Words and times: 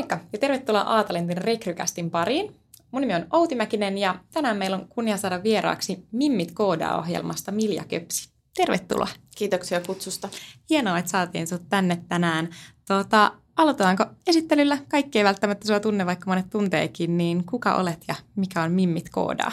Moikka 0.00 0.20
ja 0.32 0.38
tervetuloa 0.38 0.80
Aatalentin 0.80 1.36
rekrykästin 1.36 2.10
pariin. 2.10 2.56
Mun 2.90 3.00
nimi 3.00 3.14
on 3.14 3.26
Outi 3.32 3.54
Mäkinen 3.54 3.98
ja 3.98 4.18
tänään 4.32 4.56
meillä 4.56 4.76
on 4.76 4.88
kunnia 4.88 5.16
saada 5.16 5.42
vieraaksi 5.42 6.06
Mimmit 6.12 6.52
koodaa-ohjelmasta 6.52 7.52
Milja 7.52 7.84
Köpsi. 7.84 8.28
Tervetuloa. 8.56 9.08
Kiitoksia 9.36 9.80
kutsusta. 9.80 10.28
Hienoa, 10.70 10.98
että 10.98 11.10
saatiin 11.10 11.46
sinut 11.46 11.68
tänne 11.68 12.02
tänään. 12.08 12.48
Tuota, 12.88 13.32
aloitetaanko 13.56 14.04
esittelyllä? 14.26 14.78
Kaikki 14.88 15.18
ei 15.18 15.24
välttämättä 15.24 15.66
sinua 15.66 15.80
tunne, 15.80 16.06
vaikka 16.06 16.30
monet 16.30 16.50
tunteekin, 16.50 17.16
niin 17.16 17.46
kuka 17.46 17.74
olet 17.74 18.04
ja 18.08 18.14
mikä 18.36 18.62
on 18.62 18.72
Mimmit 18.72 19.10
koodaa? 19.10 19.52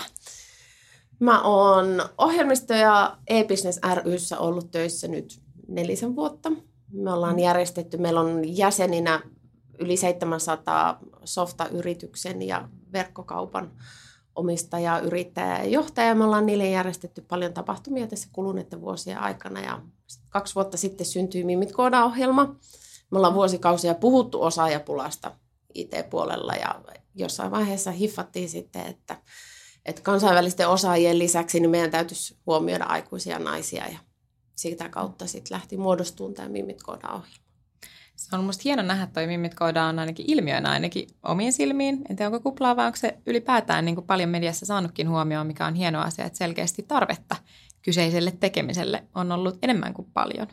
Mä 1.20 1.42
oon 1.42 1.88
ohjelmisto- 2.18 2.74
ja 2.74 3.18
e-business 3.28 3.80
ryssä 4.04 4.40
ollut 4.40 4.72
töissä 4.72 5.08
nyt 5.08 5.40
nelisen 5.68 6.16
vuotta. 6.16 6.52
Me 6.92 7.14
ollaan 7.14 7.36
mm. 7.36 7.40
järjestetty, 7.40 7.98
meillä 7.98 8.22
on 8.22 8.58
jäseninä 8.58 9.22
yli 9.80 9.98
700 9.98 11.00
softa-yrityksen 11.24 12.42
ja 12.42 12.70
verkkokaupan 12.94 13.72
omistaja, 14.36 15.00
yrittäjä 15.00 15.58
ja 15.58 15.66
johtaja. 15.66 16.16
Me 16.16 16.24
ollaan 16.24 16.46
niille 16.46 16.70
järjestetty 16.70 17.22
paljon 17.22 17.54
tapahtumia 17.54 18.08
tässä 18.08 18.30
kuluneiden 18.32 18.82
vuosien 18.82 19.20
aikana 19.20 19.60
ja 19.60 19.82
kaksi 20.30 20.56
vuotta 20.56 20.78
sitten 20.78 21.06
syntyi 21.06 21.44
Mimit 21.44 21.72
Kooda-ohjelma. 21.72 22.56
Me 23.12 23.18
ollaan 23.18 23.34
vuosikausia 23.34 23.96
puhuttu 23.96 24.44
osaajapulasta 24.44 25.32
IT-puolella 25.74 26.54
ja 26.54 26.76
jossain 27.16 27.52
vaiheessa 27.52 27.92
hiffattiin 27.92 28.50
sitten, 28.50 28.86
että, 28.86 29.22
että 29.86 30.02
kansainvälisten 30.02 30.70
osaajien 30.70 31.20
lisäksi 31.20 31.60
niin 31.60 31.70
meidän 31.70 31.92
täytyisi 31.92 32.38
huomioida 32.46 32.86
aikuisia 32.86 33.40
naisia 33.40 33.88
ja 33.88 34.00
sitä 34.56 34.90
kautta 34.90 35.28
sitten 35.28 35.56
lähti 35.56 35.78
muodostumaan 35.78 36.34
tämä 36.34 36.50
Mimit 36.50 36.84
Kooda-ohjelma. 36.84 37.47
Se 38.18 38.36
on 38.36 38.42
minusta 38.42 38.62
hieno 38.66 38.82
nähdä 38.82 39.08
toi 39.14 39.28
Mimmit 39.28 39.56
Kooda 39.56 39.84
on 39.84 40.00
ainakin 40.00 40.26
ilmiönä 40.30 40.70
ainakin 40.70 41.08
omiin 41.24 41.54
silmiin. 41.54 42.02
En 42.10 42.16
tiedä, 42.16 42.28
onko 42.28 42.40
kuplaa 42.40 42.76
vai 42.76 42.86
onko 42.86 42.96
se 42.96 43.18
ylipäätään 43.26 43.86
niin 43.86 43.96
kuin 43.96 44.08
paljon 44.08 44.30
mediassa 44.30 44.66
saanutkin 44.66 45.10
huomioon, 45.10 45.48
mikä 45.48 45.66
on 45.66 45.76
hieno 45.76 46.02
asia, 46.02 46.26
että 46.26 46.38
selkeästi 46.38 46.84
tarvetta 46.84 47.36
kyseiselle 47.82 48.34
tekemiselle 48.40 49.04
on 49.16 49.32
ollut 49.32 49.58
enemmän 49.62 49.94
kuin 49.94 50.08
paljon. 50.14 50.48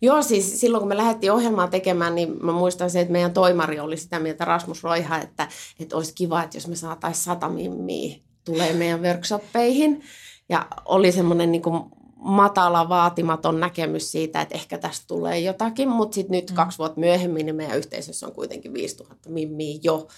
Joo, 0.00 0.22
siis 0.22 0.60
silloin 0.60 0.80
kun 0.80 0.88
me 0.88 0.96
lähdettiin 0.96 1.32
ohjelmaa 1.32 1.68
tekemään, 1.68 2.14
niin 2.14 2.36
mä 2.42 2.52
muistan 2.52 2.90
se, 2.90 3.00
että 3.00 3.12
meidän 3.12 3.32
toimari 3.32 3.80
oli 3.80 3.96
sitä 3.96 4.18
mieltä, 4.18 4.44
Rasmus 4.44 4.84
Roiha, 4.84 5.18
että, 5.18 5.48
että 5.80 5.96
olisi 5.96 6.14
kiva, 6.14 6.42
että 6.42 6.56
jos 6.56 6.68
me 6.68 6.76
saataisiin 6.76 7.24
sata 7.24 7.48
mimmiä 7.48 8.16
tulee 8.44 8.72
meidän 8.72 9.02
workshoppeihin. 9.02 10.02
Ja 10.48 10.66
oli 10.84 11.12
semmoinen 11.12 11.52
niin 11.52 11.62
kuin 11.62 11.82
matala, 12.26 12.88
vaatimaton 12.88 13.60
näkemys 13.60 14.12
siitä, 14.12 14.40
että 14.40 14.54
ehkä 14.54 14.78
tästä 14.78 15.04
tulee 15.08 15.40
jotakin, 15.40 15.88
mutta 15.88 16.14
sitten 16.14 16.36
nyt 16.36 16.50
mm. 16.50 16.56
kaksi 16.56 16.78
vuotta 16.78 17.00
myöhemmin 17.00 17.46
niin 17.46 17.56
meidän 17.56 17.78
yhteisössä 17.78 18.26
on 18.26 18.32
kuitenkin 18.32 18.74
5000 18.74 19.30
mimmiä 19.30 19.78
jo, 19.82 20.08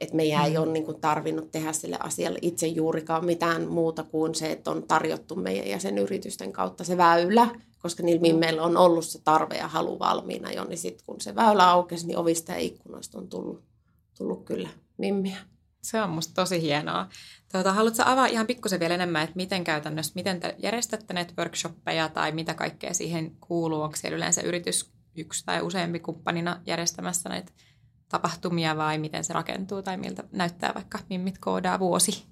että 0.00 0.16
meidän 0.16 0.40
mm. 0.40 0.46
ei 0.46 0.58
ole 0.58 0.72
niin 0.72 0.84
kuin 0.84 1.00
tarvinnut 1.00 1.50
tehdä 1.50 1.72
sille 1.72 1.96
asialle 2.00 2.38
itse 2.42 2.66
juurikaan 2.66 3.24
mitään 3.24 3.68
muuta 3.68 4.02
kuin 4.02 4.34
se, 4.34 4.52
että 4.52 4.70
on 4.70 4.82
tarjottu 4.82 5.34
meidän 5.34 5.68
jäsenyritysten 5.68 6.52
kautta 6.52 6.84
se 6.84 6.96
väylä, 6.96 7.48
koska 7.78 8.02
niillä 8.02 8.20
mm. 8.20 8.22
mimmeillä 8.22 8.62
on 8.62 8.76
ollut 8.76 9.04
se 9.04 9.20
tarve 9.24 9.56
ja 9.56 9.68
halu 9.68 9.98
valmiina 9.98 10.52
jo, 10.52 10.64
niin 10.64 10.78
sitten 10.78 11.06
kun 11.06 11.20
se 11.20 11.34
väylä 11.34 11.70
aukesi, 11.70 12.06
niin 12.06 12.18
ovista 12.18 12.52
ja 12.52 12.58
ikkunoista 12.58 13.18
on 13.18 13.28
tullut, 13.28 13.62
tullut 14.18 14.44
kyllä 14.44 14.68
mimmiä. 14.98 15.36
Se 15.82 16.02
on 16.02 16.10
musta 16.10 16.34
tosi 16.34 16.62
hienoa. 16.62 17.06
Tuota, 17.56 17.72
haluatko 17.72 18.02
avaa 18.06 18.26
ihan 18.26 18.46
pikkusen 18.46 18.80
vielä 18.80 18.94
enemmän, 18.94 19.22
että 19.22 19.36
miten 19.36 19.64
käytännössä, 19.64 20.12
miten 20.14 20.40
te 20.40 20.54
järjestätte 20.58 21.14
näitä 21.14 21.32
workshoppeja 21.38 22.08
tai 22.08 22.32
mitä 22.32 22.54
kaikkea 22.54 22.94
siihen 22.94 23.36
kuuluu? 23.40 23.82
Onko 23.82 23.96
siellä 23.96 24.16
yleensä 24.16 24.42
yritys 24.42 24.90
yksi 25.16 25.44
tai 25.44 25.62
useampi 25.62 26.00
kumppanina 26.00 26.60
järjestämässä 26.66 27.28
näitä 27.28 27.52
tapahtumia 28.08 28.76
vai 28.76 28.98
miten 28.98 29.24
se 29.24 29.32
rakentuu 29.32 29.82
tai 29.82 29.96
miltä 29.96 30.24
näyttää 30.32 30.74
vaikka 30.74 30.98
Mimmit 31.10 31.38
koodaa 31.38 31.78
vuosi? 31.78 32.24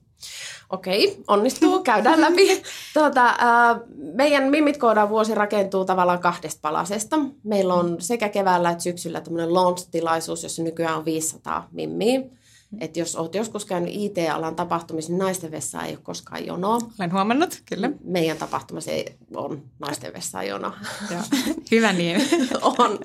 Okei, 0.71 1.23
onnistuu, 1.29 1.83
käydään 1.83 2.21
läpi. 2.21 2.63
Tuota, 2.95 3.27
äh, 3.27 3.81
meidän 4.15 4.51
Mimmit 4.51 4.77
koodaa 4.77 5.09
vuosi 5.09 5.35
rakentuu 5.35 5.85
tavallaan 5.85 6.19
kahdesta 6.19 6.61
palasesta. 6.63 7.17
Meillä 7.45 7.75
on 7.75 7.97
sekä 8.01 8.29
keväällä 8.29 8.71
että 8.71 8.83
syksyllä 8.83 9.21
tämmöinen 9.21 9.55
launch-tilaisuus, 9.55 10.43
jossa 10.43 10.63
nykyään 10.63 10.99
on 10.99 11.05
500 11.05 11.69
mimmiä. 11.73 12.21
Että 12.81 12.99
jos 12.99 13.17
olet 13.17 13.35
joskus 13.35 13.65
käynyt 13.65 13.91
IT-alan 13.95 14.57
tapahtumissa, 14.57 15.13
niin 15.13 15.19
naisten 15.19 15.51
vessa 15.51 15.83
ei 15.83 15.93
ole 15.93 16.01
koskaan 16.03 16.47
jonoa. 16.47 16.79
Olen 16.99 17.13
huomannut, 17.13 17.63
kyllä. 17.69 17.91
Meidän 18.05 18.37
tapahtumassa 18.37 18.91
ei 18.91 19.17
on 19.35 19.63
naisten 19.79 20.13
vessa 20.13 20.43
jono. 20.43 20.73
Hyvä 21.71 21.93
niin. 21.93 22.23
on. 22.79 22.99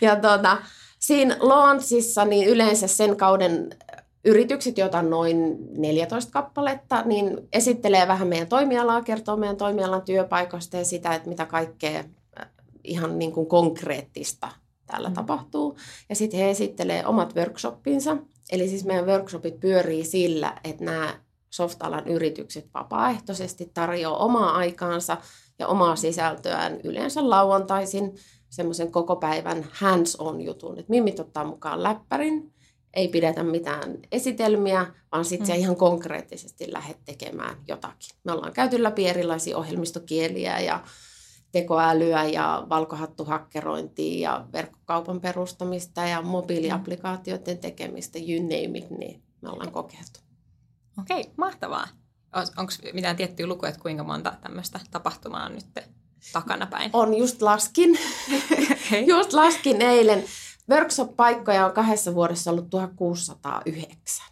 Ja 0.00 0.16
tuota, 0.16 0.56
siinä 0.98 1.36
launchissa 1.40 2.24
niin 2.24 2.48
yleensä 2.48 2.86
sen 2.86 3.16
kauden 3.16 3.70
yritykset, 4.24 4.78
joita 4.78 4.98
on 4.98 5.10
noin 5.10 5.56
14 5.78 6.32
kappaletta, 6.32 7.02
niin 7.02 7.48
esittelee 7.52 8.08
vähän 8.08 8.28
meidän 8.28 8.48
toimialaa, 8.48 9.02
kertoo 9.02 9.36
meidän 9.36 9.56
toimialan 9.56 10.02
työpaikoista 10.02 10.76
ja 10.76 10.84
sitä, 10.84 11.14
että 11.14 11.28
mitä 11.28 11.46
kaikkea 11.46 11.98
äh, 12.40 12.48
ihan 12.84 13.18
niin 13.18 13.32
kuin 13.32 13.46
konkreettista 13.46 14.48
täällä 14.86 15.08
mm. 15.08 15.14
tapahtuu. 15.14 15.76
Ja 16.08 16.14
sitten 16.14 16.40
he 16.40 16.50
esittelee 16.50 17.06
omat 17.06 17.36
workshoppinsa. 17.36 18.16
Eli 18.52 18.68
siis 18.68 18.84
meidän 18.84 19.06
workshopit 19.06 19.60
pyörii 19.60 20.04
sillä, 20.04 20.60
että 20.64 20.84
nämä 20.84 21.20
softalan 21.50 22.08
yritykset 22.08 22.68
vapaaehtoisesti 22.74 23.70
tarjoaa 23.74 24.16
omaa 24.24 24.56
aikaansa 24.56 25.16
ja 25.58 25.66
omaa 25.68 25.96
sisältöään 25.96 26.80
yleensä 26.84 27.30
lauantaisin 27.30 28.14
semmoisen 28.50 28.92
koko 28.92 29.16
päivän 29.16 29.66
hands-on 29.72 30.40
jutun. 30.40 30.78
Että 30.78 30.90
mimmit 30.90 31.20
ottaa 31.20 31.44
mukaan 31.44 31.82
läppärin, 31.82 32.52
ei 32.94 33.08
pidetä 33.08 33.42
mitään 33.42 33.98
esitelmiä, 34.12 34.86
vaan 35.12 35.24
sitten 35.24 35.56
mm. 35.56 35.60
ihan 35.60 35.76
konkreettisesti 35.76 36.72
lähdet 36.72 36.98
tekemään 37.04 37.56
jotakin. 37.68 38.10
Me 38.24 38.32
ollaan 38.32 38.52
käyty 38.52 38.82
läpi 38.82 39.08
erilaisia 39.08 39.58
ohjelmistokieliä 39.58 40.60
ja 40.60 40.80
tekoälyä 41.52 42.24
ja 42.24 42.66
valkohattuhakkerointia 42.68 44.30
ja 44.30 44.46
verkkokaupan 44.52 45.20
perustamista 45.20 46.00
ja 46.00 46.22
mobiiliaplikaatioiden 46.22 47.58
tekemistä, 47.58 48.18
you 48.18 48.42
name 48.42 48.78
it, 48.78 48.90
niin 48.90 49.22
me 49.40 49.48
ollaan 49.48 49.72
kokeiltu. 49.72 50.20
Okei, 51.00 51.20
okay, 51.20 51.32
mahtavaa. 51.36 51.88
Onko 52.56 52.72
mitään 52.92 53.16
tiettyä 53.16 53.46
lukuja, 53.46 53.68
että 53.68 53.82
kuinka 53.82 54.04
monta 54.04 54.32
tämmöistä 54.40 54.80
tapahtumaa 54.90 55.46
on 55.46 55.54
nyt 55.54 55.66
takanapäin? 56.32 56.90
On, 56.92 57.14
just 57.14 57.42
laskin. 57.42 57.98
Okay. 58.86 59.00
just 59.16 59.32
laskin 59.32 59.82
eilen. 59.82 60.24
Workshop-paikkoja 60.70 61.66
on 61.66 61.72
kahdessa 61.72 62.14
vuodessa 62.14 62.50
ollut 62.50 62.70
1609. 62.70 64.26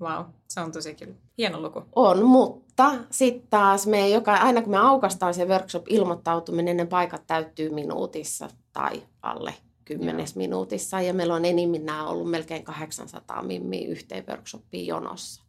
Wow, 0.00 0.24
se 0.48 0.60
on 0.60 0.72
tosi 0.72 0.94
kyllä 0.94 1.14
hieno 1.38 1.62
luku. 1.62 1.82
On, 1.96 2.24
mutta 2.24 2.94
sitten 3.10 3.48
taas 3.50 3.86
me 3.86 4.08
joka, 4.08 4.34
aina 4.34 4.62
kun 4.62 4.70
me 4.70 4.78
aukastaan 4.78 5.34
se 5.34 5.44
workshop-ilmoittautuminen, 5.44 6.76
ne 6.76 6.86
paikat 6.86 7.26
täyttyy 7.26 7.70
minuutissa 7.70 8.48
tai 8.72 9.02
alle 9.22 9.54
kymmenes 9.84 10.30
Joo. 10.30 10.38
minuutissa. 10.38 11.00
Ja 11.00 11.14
meillä 11.14 11.34
on 11.34 11.44
enimmillään 11.44 12.06
ollut 12.06 12.30
melkein 12.30 12.64
800 12.64 13.42
mimmiä 13.42 13.88
yhteen 13.88 14.24
workshopiin 14.28 14.86
jonossa. 14.86 15.42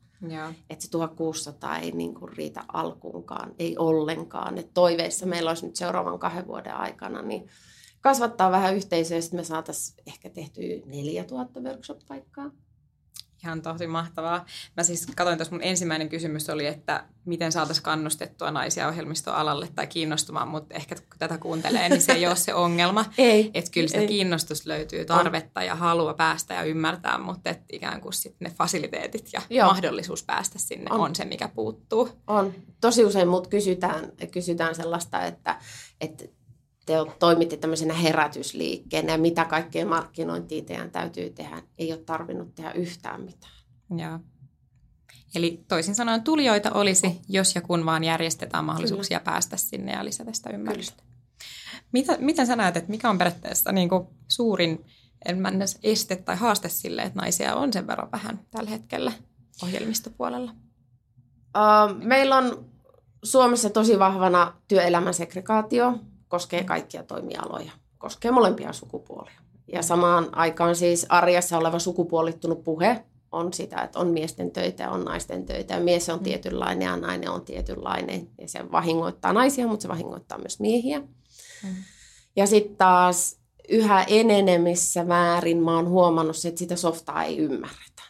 Että 0.69 0.85
se 0.85 0.91
1600 0.91 1.77
ei 1.77 1.91
niinku 1.91 2.27
riitä 2.27 2.63
alkuunkaan, 2.73 3.55
ei 3.59 3.77
ollenkaan. 3.77 4.57
Et 4.57 4.73
toiveissa 4.73 5.25
meillä 5.25 5.49
olisi 5.49 5.65
nyt 5.65 5.75
seuraavan 5.75 6.19
kahden 6.19 6.47
vuoden 6.47 6.75
aikana, 6.75 7.21
niin 7.21 7.47
kasvattaa 8.01 8.51
vähän 8.51 8.75
yhteisöä, 8.75 9.21
sitten 9.21 9.39
me 9.39 9.43
saataisiin 9.43 10.03
ehkä 10.07 10.29
tehtyä 10.29 10.63
4000 10.85 11.59
workshop-paikkaa. 11.59 12.51
Ihan 13.43 13.61
tosi 13.61 13.87
mahtavaa. 13.87 14.45
Mä 14.77 14.83
siis 14.83 15.05
katsoin 15.15 15.37
tuossa 15.37 15.55
mun 15.55 15.63
ensimmäinen 15.63 16.09
kysymys 16.09 16.49
oli, 16.49 16.65
että 16.65 17.03
miten 17.25 17.51
saataisiin 17.51 17.83
kannustettua 17.83 18.51
naisia 18.51 18.87
ohjelmistoalalle 18.87 19.67
tai 19.75 19.87
kiinnostumaan, 19.87 20.47
mutta 20.47 20.75
ehkä 20.75 20.95
kun 20.95 21.19
tätä 21.19 21.37
kuuntelee, 21.37 21.89
niin 21.89 22.01
se 22.01 22.11
ei 22.11 22.27
ole 22.27 22.35
se 22.35 22.53
ongelma. 22.53 23.05
ei. 23.17 23.51
Että 23.53 23.71
kyllä 23.71 23.87
sitä 23.87 24.05
kiinnostusta 24.05 24.69
löytyy, 24.69 25.05
tarvetta 25.05 25.63
ja 25.63 25.75
halua 25.75 26.13
päästä 26.13 26.53
ja 26.53 26.63
ymmärtää, 26.63 27.17
mutta 27.17 27.49
että 27.49 27.65
ikään 27.71 28.01
kuin 28.01 28.13
sitten 28.13 28.45
ne 28.49 28.55
fasiliteetit 28.57 29.29
ja 29.33 29.41
Joo. 29.49 29.67
mahdollisuus 29.67 30.23
päästä 30.23 30.59
sinne 30.59 30.85
on. 30.89 30.99
on 30.99 31.15
se, 31.15 31.25
mikä 31.25 31.47
puuttuu. 31.47 32.09
On. 32.27 32.53
Tosi 32.81 33.05
usein 33.05 33.27
mut 33.27 33.47
kysytään, 33.47 34.11
kysytään 34.31 34.75
sellaista, 34.75 35.25
että, 35.25 35.59
että 36.01 36.25
te 36.89 37.11
toimitte 37.19 37.57
tämmöisenä 37.57 37.93
herätysliikkeenä 37.93 39.11
ja 39.11 39.17
mitä 39.17 39.45
kaikkea 39.45 39.85
markkinointia 39.85 40.63
teidän 40.63 40.91
täytyy 40.91 41.29
tehdä. 41.29 41.63
Ei 41.77 41.93
ole 41.93 42.01
tarvinnut 42.01 42.55
tehdä 42.55 42.71
yhtään 42.71 43.21
mitään. 43.21 43.53
Joo. 43.97 44.19
Eli 45.35 45.65
toisin 45.67 45.95
sanoen 45.95 46.23
tulijoita 46.23 46.71
olisi, 46.71 47.21
jos 47.27 47.55
ja 47.55 47.61
kun 47.61 47.85
vaan 47.85 48.03
järjestetään 48.03 48.65
mahdollisuuksia 48.65 49.19
Kyllä. 49.19 49.31
päästä 49.31 49.57
sinne 49.57 49.91
ja 49.91 50.05
lisätä 50.05 50.33
sitä 50.33 50.49
ymmärrystä. 50.49 51.03
Mitä, 51.91 52.17
miten 52.19 52.47
sä 52.47 52.55
näet, 52.55 52.77
että 52.77 52.89
mikä 52.89 53.09
on 53.09 53.17
periaatteessa 53.17 53.71
niin 53.71 53.89
kuin 53.89 54.07
suurin 54.27 54.85
este 55.83 56.15
tai 56.15 56.35
haaste 56.35 56.69
sille, 56.69 57.01
että 57.01 57.19
naisia 57.19 57.55
on 57.55 57.73
sen 57.73 57.87
verran 57.87 58.11
vähän 58.11 58.39
tällä 58.51 58.69
hetkellä 58.69 59.11
ohjelmistopuolella? 59.63 60.51
Uh, 60.51 62.03
meillä 62.03 62.37
on 62.37 62.65
Suomessa 63.23 63.69
tosi 63.69 63.99
vahvana 63.99 64.53
työelämän 64.67 65.13
segregaatio 65.13 65.99
koskee 66.29 66.63
kaikkia 66.63 67.03
toimialoja, 67.03 67.71
koskee 67.97 68.31
molempia 68.31 68.73
sukupuolia. 68.73 69.41
Ja 69.67 69.83
samaan 69.83 70.29
aikaan 70.31 70.75
siis 70.75 71.05
arjessa 71.09 71.57
oleva 71.57 71.79
sukupuolittunut 71.79 72.63
puhe 72.63 73.03
on 73.31 73.53
sitä, 73.53 73.81
että 73.81 73.99
on 73.99 74.07
miesten 74.07 74.51
töitä 74.51 74.83
ja 74.83 74.89
on 74.91 75.05
naisten 75.05 75.45
töitä. 75.45 75.73
Ja 75.73 75.79
mies 75.79 76.09
on 76.09 76.19
mm. 76.19 76.23
tietynlainen 76.23 76.85
ja 76.85 76.97
nainen 76.97 77.29
on 77.29 77.45
tietynlainen. 77.45 78.27
Ja 78.41 78.47
se 78.47 78.71
vahingoittaa 78.71 79.33
naisia, 79.33 79.67
mutta 79.67 79.81
se 79.81 79.87
vahingoittaa 79.87 80.37
myös 80.37 80.59
miehiä. 80.59 80.99
Mm. 80.99 81.75
Ja 82.35 82.47
sitten 82.47 82.77
taas 82.77 83.39
yhä 83.69 84.03
enenevissä 84.03 85.03
määrin 85.03 85.63
mä 85.63 85.75
oon 85.75 85.89
huomannut, 85.89 86.45
että 86.45 86.59
sitä 86.59 86.75
softaa 86.75 87.23
ei 87.23 87.37
ymmärretä. 87.37 88.03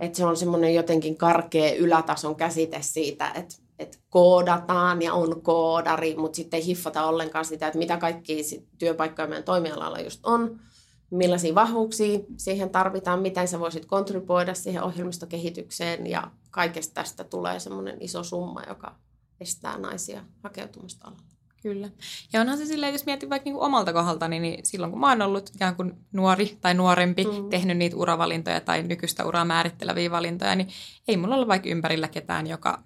Että 0.00 0.16
se 0.16 0.24
on 0.24 0.36
semmoinen 0.36 0.74
jotenkin 0.74 1.16
karkea 1.16 1.74
ylätason 1.74 2.36
käsite 2.36 2.78
siitä, 2.82 3.32
että, 3.34 3.54
että 3.82 3.98
koodataan 4.10 5.02
ja 5.02 5.14
on 5.14 5.42
koodari, 5.42 6.16
mutta 6.16 6.36
sitten 6.36 6.58
ei 6.58 6.66
hiffata 6.66 7.06
ollenkaan 7.06 7.44
sitä, 7.44 7.66
että 7.66 7.78
mitä 7.78 7.96
kaikki 7.96 8.36
työpaikkoja 8.78 9.28
meidän 9.28 9.44
toimialalla 9.44 10.00
just 10.00 10.20
on, 10.26 10.60
millaisia 11.10 11.54
vahvuuksia 11.54 12.20
siihen 12.36 12.70
tarvitaan, 12.70 13.22
miten 13.22 13.48
sä 13.48 13.60
voisit 13.60 13.86
kontribuoida 13.86 14.54
siihen 14.54 14.82
ohjelmistokehitykseen 14.82 16.06
ja 16.06 16.30
kaikesta 16.50 16.94
tästä 16.94 17.24
tulee 17.24 17.60
semmoinen 17.60 17.96
iso 18.00 18.24
summa, 18.24 18.62
joka 18.68 18.94
estää 19.40 19.78
naisia 19.78 20.24
hakeutumasta 20.42 21.08
alalle. 21.08 21.32
Kyllä. 21.62 21.90
Ja 22.32 22.40
onhan 22.40 22.58
se 22.58 22.66
silleen, 22.66 22.92
jos 22.92 23.06
miettii 23.06 23.30
vaikka 23.30 23.44
niinku 23.44 23.62
omalta 23.62 23.92
kohdalta, 23.92 24.28
niin 24.28 24.66
silloin 24.66 24.92
kun 24.92 25.00
mä 25.00 25.08
oon 25.08 25.22
ollut 25.22 25.50
ikään 25.54 25.76
kuin 25.76 25.92
nuori 26.12 26.58
tai 26.60 26.74
nuorempi, 26.74 27.24
mm. 27.24 27.48
tehnyt 27.50 27.78
niitä 27.78 27.96
uravalintoja 27.96 28.60
tai 28.60 28.82
nykyistä 28.82 29.26
uraa 29.26 29.44
määritteleviä 29.44 30.10
valintoja, 30.10 30.54
niin 30.54 30.68
ei 31.08 31.16
mulla 31.16 31.36
ole 31.36 31.48
vaikka 31.48 31.68
ympärillä 31.68 32.08
ketään, 32.08 32.46
joka 32.46 32.82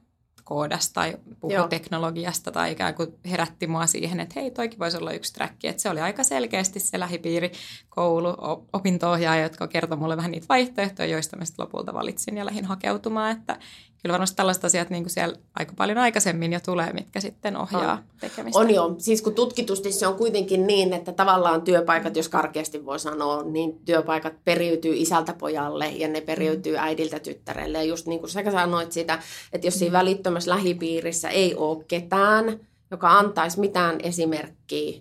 koodasta 0.47 0.95
tai 0.95 1.17
puhui 1.41 1.69
teknologiasta 1.69 2.53
tai 2.53 2.73
ikään 2.73 2.95
kuin 2.95 3.15
herätti 3.31 3.67
mua 3.67 3.87
siihen, 3.87 4.21
että 4.21 4.41
hei, 4.41 4.51
toikin 4.51 4.79
voisi 4.79 4.97
olla 4.97 5.13
yksi 5.13 5.33
track. 5.33 5.65
Että 5.65 5.83
se 5.83 5.91
oli 5.91 6.01
aika 6.01 6.25
selkeästi 6.25 6.81
se 6.81 7.01
lähipiiri, 7.01 7.53
koulu, 7.89 8.35
opinto-ohjaaja, 8.73 9.43
jotka 9.43 9.67
kertoi 9.67 9.99
mulle 9.99 10.17
vähän 10.17 10.31
niitä 10.31 10.47
vaihtoehtoja, 10.49 11.09
joista 11.09 11.37
mä 11.37 11.45
sitten 11.45 11.65
lopulta 11.65 11.95
valitsin 11.95 12.37
ja 12.37 12.47
lähdin 12.47 12.65
hakeutumaan. 12.65 13.31
Että 13.31 13.59
kyllä 14.07 14.13
varmasti 14.13 14.37
tällaiset 14.37 14.65
asiat 14.65 14.91
niin 14.91 15.03
kuin 15.03 15.11
siellä 15.11 15.37
aika 15.55 15.73
paljon 15.77 15.99
aikaisemmin 15.99 16.53
jo 16.53 16.61
tulee, 16.61 16.93
mitkä 16.93 17.21
sitten 17.21 17.57
ohjaa 17.57 17.93
on. 17.93 17.99
tekemistä. 18.21 18.59
On 18.59 18.71
jo. 18.71 18.95
Siis 18.99 19.23
kun 19.23 19.35
tutkitusti 19.35 19.93
se 19.93 20.07
on 20.07 20.15
kuitenkin 20.15 20.67
niin, 20.67 20.93
että 20.93 21.13
tavallaan 21.13 21.63
työpaikat, 21.63 22.17
jos 22.17 22.29
karkeasti 22.29 22.85
voi 22.85 22.99
sanoa, 22.99 23.43
niin 23.43 23.81
työpaikat 23.85 24.33
periytyy 24.45 24.95
isältä 24.97 25.33
pojalle 25.33 25.89
ja 25.89 26.09
ne 26.09 26.21
periytyy 26.21 26.77
äidiltä 26.79 27.19
tyttärelle. 27.19 27.79
Ja 27.79 27.85
just 27.85 28.07
niin 28.07 28.21
kuin 28.21 28.31
sä 28.31 28.51
sanoit 28.51 28.93
sitä, 28.93 29.19
että 29.53 29.67
jos 29.67 29.79
siinä 29.79 29.93
mm. 29.93 29.99
välittömässä 29.99 30.51
lähipiirissä 30.51 31.29
ei 31.29 31.55
ole 31.55 31.85
ketään, 31.89 32.61
joka 32.91 33.19
antaisi 33.19 33.61
mitään 33.61 33.99
esimerkkiä, 34.03 35.01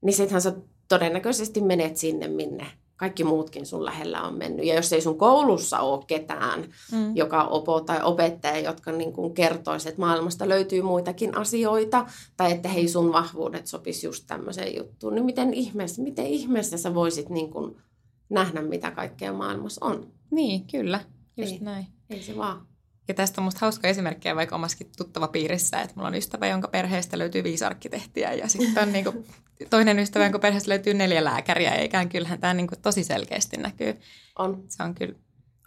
niin 0.00 0.14
sittenhän 0.14 0.42
sä 0.42 0.52
todennäköisesti 0.88 1.60
menet 1.60 1.96
sinne, 1.96 2.28
minne 2.28 2.66
kaikki 2.98 3.24
muutkin 3.24 3.66
sun 3.66 3.84
lähellä 3.84 4.22
on 4.22 4.34
mennyt. 4.34 4.66
Ja 4.66 4.74
jos 4.74 4.92
ei 4.92 5.00
sun 5.00 5.18
koulussa 5.18 5.78
ole 5.78 6.04
ketään, 6.06 6.60
mm. 6.92 7.16
joka 7.16 7.44
opo 7.44 7.80
tai 7.80 8.02
opettaja, 8.02 8.58
jotka 8.58 8.92
niin 8.92 9.12
kuin 9.12 9.34
kertoisi, 9.34 9.88
että 9.88 10.00
maailmasta 10.00 10.48
löytyy 10.48 10.82
muitakin 10.82 11.36
asioita, 11.36 12.06
tai 12.36 12.52
että 12.52 12.68
hei 12.68 12.88
sun 12.88 13.12
vahvuudet 13.12 13.66
sopisi 13.66 14.06
just 14.06 14.24
tämmöiseen 14.26 14.76
juttuun, 14.76 15.14
niin 15.14 15.24
miten 15.24 15.54
ihmeessä, 15.54 16.02
miten 16.02 16.26
ihmeessä 16.26 16.78
sä 16.78 16.94
voisit 16.94 17.28
niin 17.28 17.50
kuin 17.50 17.76
nähdä, 18.28 18.62
mitä 18.62 18.90
kaikkea 18.90 19.32
maailmassa 19.32 19.86
on? 19.86 20.12
Niin, 20.30 20.66
kyllä. 20.66 21.00
Just 21.36 21.52
ei, 21.52 21.58
näin. 21.60 21.86
Ei 22.10 22.22
se 22.22 22.36
vaan. 22.36 22.67
Ja 23.08 23.14
tästä 23.14 23.40
on 23.40 23.44
musta 23.44 23.60
hauska 23.60 23.88
esimerkkejä 23.88 24.36
vaikka 24.36 24.56
omaskin 24.56 24.90
tuttava 24.96 25.28
piirissä, 25.28 25.80
että 25.80 25.94
mulla 25.96 26.08
on 26.08 26.14
ystävä, 26.14 26.46
jonka 26.46 26.68
perheestä 26.68 27.18
löytyy 27.18 27.44
viisi 27.44 27.64
arkkitehtiä 27.64 28.32
ja 28.32 28.48
sitten 28.48 28.82
on 28.82 28.92
niinku 28.92 29.24
toinen 29.70 29.98
ystävä, 29.98 30.24
jonka 30.24 30.38
perheestä 30.38 30.68
löytyy 30.68 30.94
neljä 30.94 31.24
lääkäriä, 31.24 31.74
eikä 31.74 32.06
kyllähän 32.06 32.40
tämä 32.40 32.54
niinku 32.54 32.74
tosi 32.82 33.04
selkeästi 33.04 33.56
näkyy. 33.56 33.96
On. 34.38 34.64
Se 34.68 34.82
on 34.82 34.94
kyllä 34.94 35.14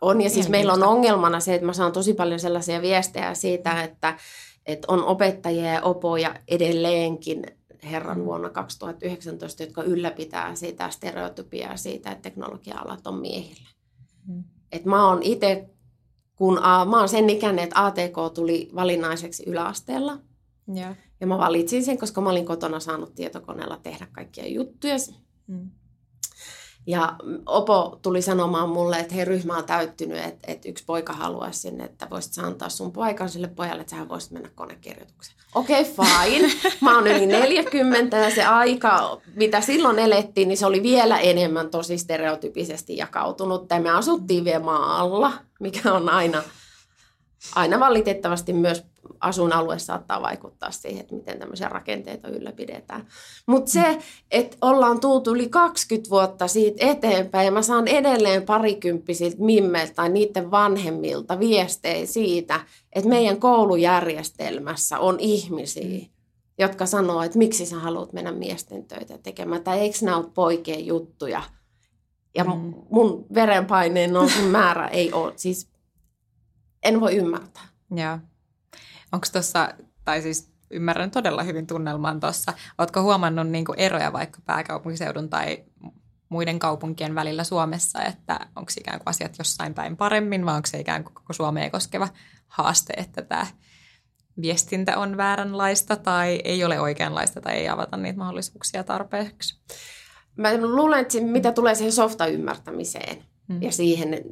On, 0.01 0.21
ja 0.21 0.29
siis 0.29 0.49
meillä 0.49 0.73
on 0.73 0.83
ongelmana 0.83 1.39
se, 1.39 1.53
että 1.53 1.65
mä 1.65 1.73
saan 1.73 1.91
tosi 1.91 2.13
paljon 2.13 2.39
sellaisia 2.39 2.81
viestejä 2.81 3.33
siitä, 3.33 3.83
että, 3.83 4.17
että 4.65 4.85
on 4.87 5.03
opettajia 5.03 5.73
ja 5.73 5.81
opoja 5.81 6.35
edelleenkin 6.47 7.43
herran 7.83 8.25
vuonna 8.25 8.49
2019, 8.49 9.63
jotka 9.63 9.83
ylläpitää 9.83 10.55
sitä 10.55 10.89
stereotypiaa 10.89 11.77
siitä, 11.77 12.11
että 12.11 12.21
teknologia-alat 12.21 13.07
on 13.07 13.15
miehillä. 13.15 13.69
Mm. 14.27 14.43
Et 14.71 14.85
mä 14.85 15.07
oon 15.07 15.23
itse 15.23 15.69
kun 16.41 16.59
a, 16.63 16.85
mä 16.85 16.99
oon 16.99 17.09
sen 17.09 17.29
ikäinen, 17.29 17.63
että 17.63 17.85
ATK 17.85 18.33
tuli 18.33 18.69
valinnaiseksi 18.75 19.43
yläasteella. 19.47 20.17
Ja. 20.73 20.95
ja 21.19 21.27
mä 21.27 21.37
valitsin 21.37 21.83
sen, 21.83 21.97
koska 21.97 22.21
mä 22.21 22.29
olin 22.29 22.45
kotona 22.45 22.79
saanut 22.79 23.15
tietokoneella 23.15 23.77
tehdä 23.83 24.07
kaikkia 24.11 24.47
juttuja. 24.47 24.95
Mm. 25.47 25.71
Ja 26.87 27.15
Opo 27.45 27.99
tuli 28.01 28.21
sanomaan 28.21 28.69
mulle, 28.69 28.99
että 28.99 29.15
hei 29.15 29.25
ryhmä 29.25 29.57
on 29.57 29.63
täyttynyt, 29.63 30.17
että, 30.17 30.51
että 30.51 30.69
yksi 30.69 30.83
poika 30.85 31.13
haluaisi 31.13 31.59
sinne, 31.59 31.83
että 31.83 32.09
voisit 32.09 32.37
antaa 32.37 32.69
sun 32.69 32.91
paikan 32.91 33.29
sille 33.29 33.47
pojalle, 33.47 33.81
että 33.81 33.91
sähän 33.91 34.09
voisit 34.09 34.31
mennä 34.31 34.49
konekirjoitukseen. 34.55 35.37
Okei, 35.55 35.81
okay, 35.81 36.05
fine. 36.07 36.51
Mä 36.81 36.95
oon 36.95 37.07
yli 37.07 37.25
40 37.25 38.17
ja 38.17 38.35
se 38.35 38.43
aika, 38.43 39.21
mitä 39.35 39.61
silloin 39.61 39.99
elettiin, 39.99 40.47
niin 40.47 40.57
se 40.57 40.65
oli 40.65 40.83
vielä 40.83 41.19
enemmän 41.19 41.69
tosi 41.69 41.97
stereotypisesti 41.97 42.97
jakautunut. 42.97 43.65
Ja 43.69 43.79
me 43.79 43.89
asuttiin 43.89 44.45
vielä 44.45 44.59
maalla, 44.59 45.33
mikä 45.59 45.93
on 45.93 46.09
aina, 46.09 46.43
aina 47.55 47.79
valitettavasti 47.79 48.53
myös 48.53 48.83
asuinalue 49.21 49.79
saattaa 49.79 50.21
vaikuttaa 50.21 50.71
siihen, 50.71 51.01
että 51.01 51.15
miten 51.15 51.39
tämmöisiä 51.39 51.69
rakenteita 51.69 52.27
ylläpidetään. 52.27 53.07
Mutta 53.45 53.71
se, 53.71 53.97
että 54.31 54.57
ollaan 54.61 54.99
tultu 54.99 55.31
yli 55.31 55.49
20 55.49 56.09
vuotta 56.09 56.47
siitä 56.47 56.85
eteenpäin 56.85 57.45
ja 57.45 57.51
mä 57.51 57.61
saan 57.61 57.87
edelleen 57.87 58.43
parikymppisiltä 58.43 59.37
mimmeiltä 59.39 59.93
tai 59.93 60.09
niiden 60.09 60.51
vanhemmilta 60.51 61.39
viestejä 61.39 62.05
siitä, 62.05 62.59
että 62.93 63.09
meidän 63.09 63.39
koulujärjestelmässä 63.39 64.99
on 64.99 65.19
ihmisiä, 65.19 66.05
jotka 66.59 66.85
sanoo, 66.85 67.21
että 67.21 67.37
miksi 67.37 67.65
sä 67.65 67.79
haluat 67.79 68.13
mennä 68.13 68.31
miesten 68.31 68.85
töitä 68.85 69.17
tekemään, 69.17 69.63
tai 69.63 69.79
eikö 69.79 69.97
nämä 70.01 70.17
ole 70.17 70.25
poikien 70.33 70.85
juttuja. 70.85 71.43
Ja 72.35 72.43
mm. 72.43 72.73
mun 72.89 73.25
verenpaineen 73.33 74.13
nousun 74.13 74.45
määrä 74.45 74.87
ei 74.87 75.13
ole, 75.13 75.33
siis 75.35 75.69
en 76.83 77.01
voi 77.01 77.15
ymmärtää. 77.15 77.67
Joo. 77.95 78.17
Onko 79.11 79.27
tuossa, 79.31 79.69
tai 80.05 80.21
siis 80.21 80.51
ymmärrän 80.69 81.11
todella 81.11 81.43
hyvin 81.43 81.67
tunnelman 81.67 82.19
tuossa, 82.19 82.53
oletko 82.77 83.01
huomannut 83.01 83.47
niin 83.47 83.65
eroja 83.77 84.13
vaikka 84.13 84.39
pääkaupunkiseudun 84.45 85.29
tai 85.29 85.63
muiden 86.29 86.59
kaupunkien 86.59 87.15
välillä 87.15 87.43
Suomessa, 87.43 88.03
että 88.03 88.39
onko 88.55 88.71
ikään 88.79 88.99
kuin 88.99 89.09
asiat 89.09 89.37
jossain 89.37 89.73
päin 89.73 89.97
paremmin 89.97 90.45
vai 90.45 90.55
onko 90.55 90.67
se 90.67 90.79
ikään 90.79 91.03
kuin 91.03 91.13
koko 91.13 91.33
Suomea 91.33 91.69
koskeva 91.69 92.07
haaste, 92.47 92.93
että 92.97 93.21
tämä 93.21 93.47
viestintä 94.41 94.97
on 94.97 95.17
vääränlaista 95.17 95.95
tai 95.95 96.41
ei 96.43 96.63
ole 96.63 96.79
oikeanlaista 96.79 97.41
tai 97.41 97.53
ei 97.53 97.69
avata 97.69 97.97
niitä 97.97 98.19
mahdollisuuksia 98.19 98.83
tarpeeksi? 98.83 99.61
Mä 100.37 100.57
luulen, 100.57 100.99
että 100.99 101.21
mitä 101.21 101.51
tulee 101.51 101.75
siihen 101.75 101.91
softa-ymmärtämiseen, 101.91 103.23
mm. 103.51 103.61
ja 103.61 103.71
siihen 103.71 104.23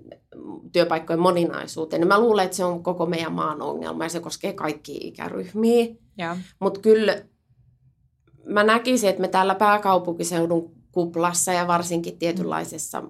työpaikkojen 0.71 1.19
moninaisuuteen. 1.19 2.07
Mä 2.07 2.19
luulen, 2.19 2.45
että 2.45 2.57
se 2.57 2.65
on 2.65 2.83
koko 2.83 3.05
meidän 3.05 3.33
maan 3.33 3.61
ongelma 3.61 4.03
ja 4.03 4.09
se 4.09 4.19
koskee 4.19 4.53
kaikkia 4.53 4.99
ikäryhmiä. 5.01 5.85
Mutta 6.59 6.79
kyllä 6.79 7.23
mä 8.45 8.63
näkisin, 8.63 9.09
että 9.09 9.21
me 9.21 9.27
täällä 9.27 9.55
pääkaupunkiseudun 9.55 10.71
kuplassa 10.91 11.53
ja 11.53 11.67
varsinkin 11.67 12.19
tietynlaisessa 12.19 13.03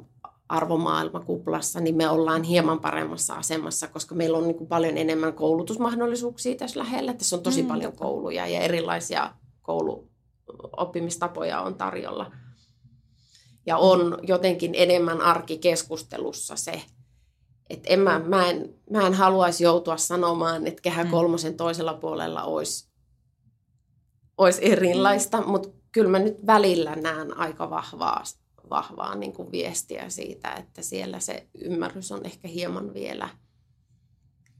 arvomaailmakuplassa, 0.50 1.80
niin 1.80 1.96
me 1.96 2.10
ollaan 2.10 2.44
hieman 2.44 2.80
paremmassa 2.80 3.34
asemassa, 3.34 3.88
koska 3.88 4.16
meillä 4.16 4.38
on 4.38 4.48
niin 4.48 4.58
kuin 4.58 4.68
paljon 4.68 4.98
enemmän 4.98 5.34
koulutusmahdollisuuksia 5.34 6.56
tässä 6.56 6.80
lähellä. 6.80 7.14
Tässä 7.14 7.36
on 7.36 7.44
tosi 7.44 7.62
mm. 7.62 7.68
paljon 7.68 7.94
kouluja 7.94 8.48
ja 8.48 8.60
erilaisia 8.60 9.34
kouluoppimistapoja 9.62 11.62
on 11.62 11.76
tarjolla 11.76 12.32
ja 13.70 13.78
on 13.78 14.18
jotenkin 14.24 14.72
enemmän 14.76 15.22
arkikeskustelussa 15.22 16.56
se, 16.56 16.82
että 17.70 17.90
en 17.90 18.00
mä, 18.00 18.20
mä, 18.20 18.50
en, 18.50 18.76
mä 18.92 19.08
en 19.08 19.14
haluaisi 19.14 19.64
joutua 19.64 19.98
sanomaan, 19.98 20.68
että 20.68 20.82
kehä 20.82 21.04
mm. 21.04 21.10
kolmosen 21.10 21.58
toisella 21.58 21.94
puolella 21.94 22.44
olisi, 22.44 22.90
olisi 24.38 24.60
erilaista, 24.72 25.42
mm. 25.42 25.50
mutta 25.50 25.70
kyllä 25.92 26.10
mä 26.10 26.20
nyt 26.20 26.46
välillä 26.46 26.96
näen 26.96 27.38
aika 27.38 27.70
vahvaa, 27.70 28.24
vahvaa 28.70 29.16
niin 29.16 29.34
kuin 29.34 29.52
viestiä 29.52 30.10
siitä, 30.10 30.54
että 30.54 30.82
siellä 30.82 31.20
se 31.20 31.48
ymmärrys 31.62 32.12
on 32.12 32.26
ehkä 32.26 32.48
hieman 32.48 32.94
vielä, 32.94 33.30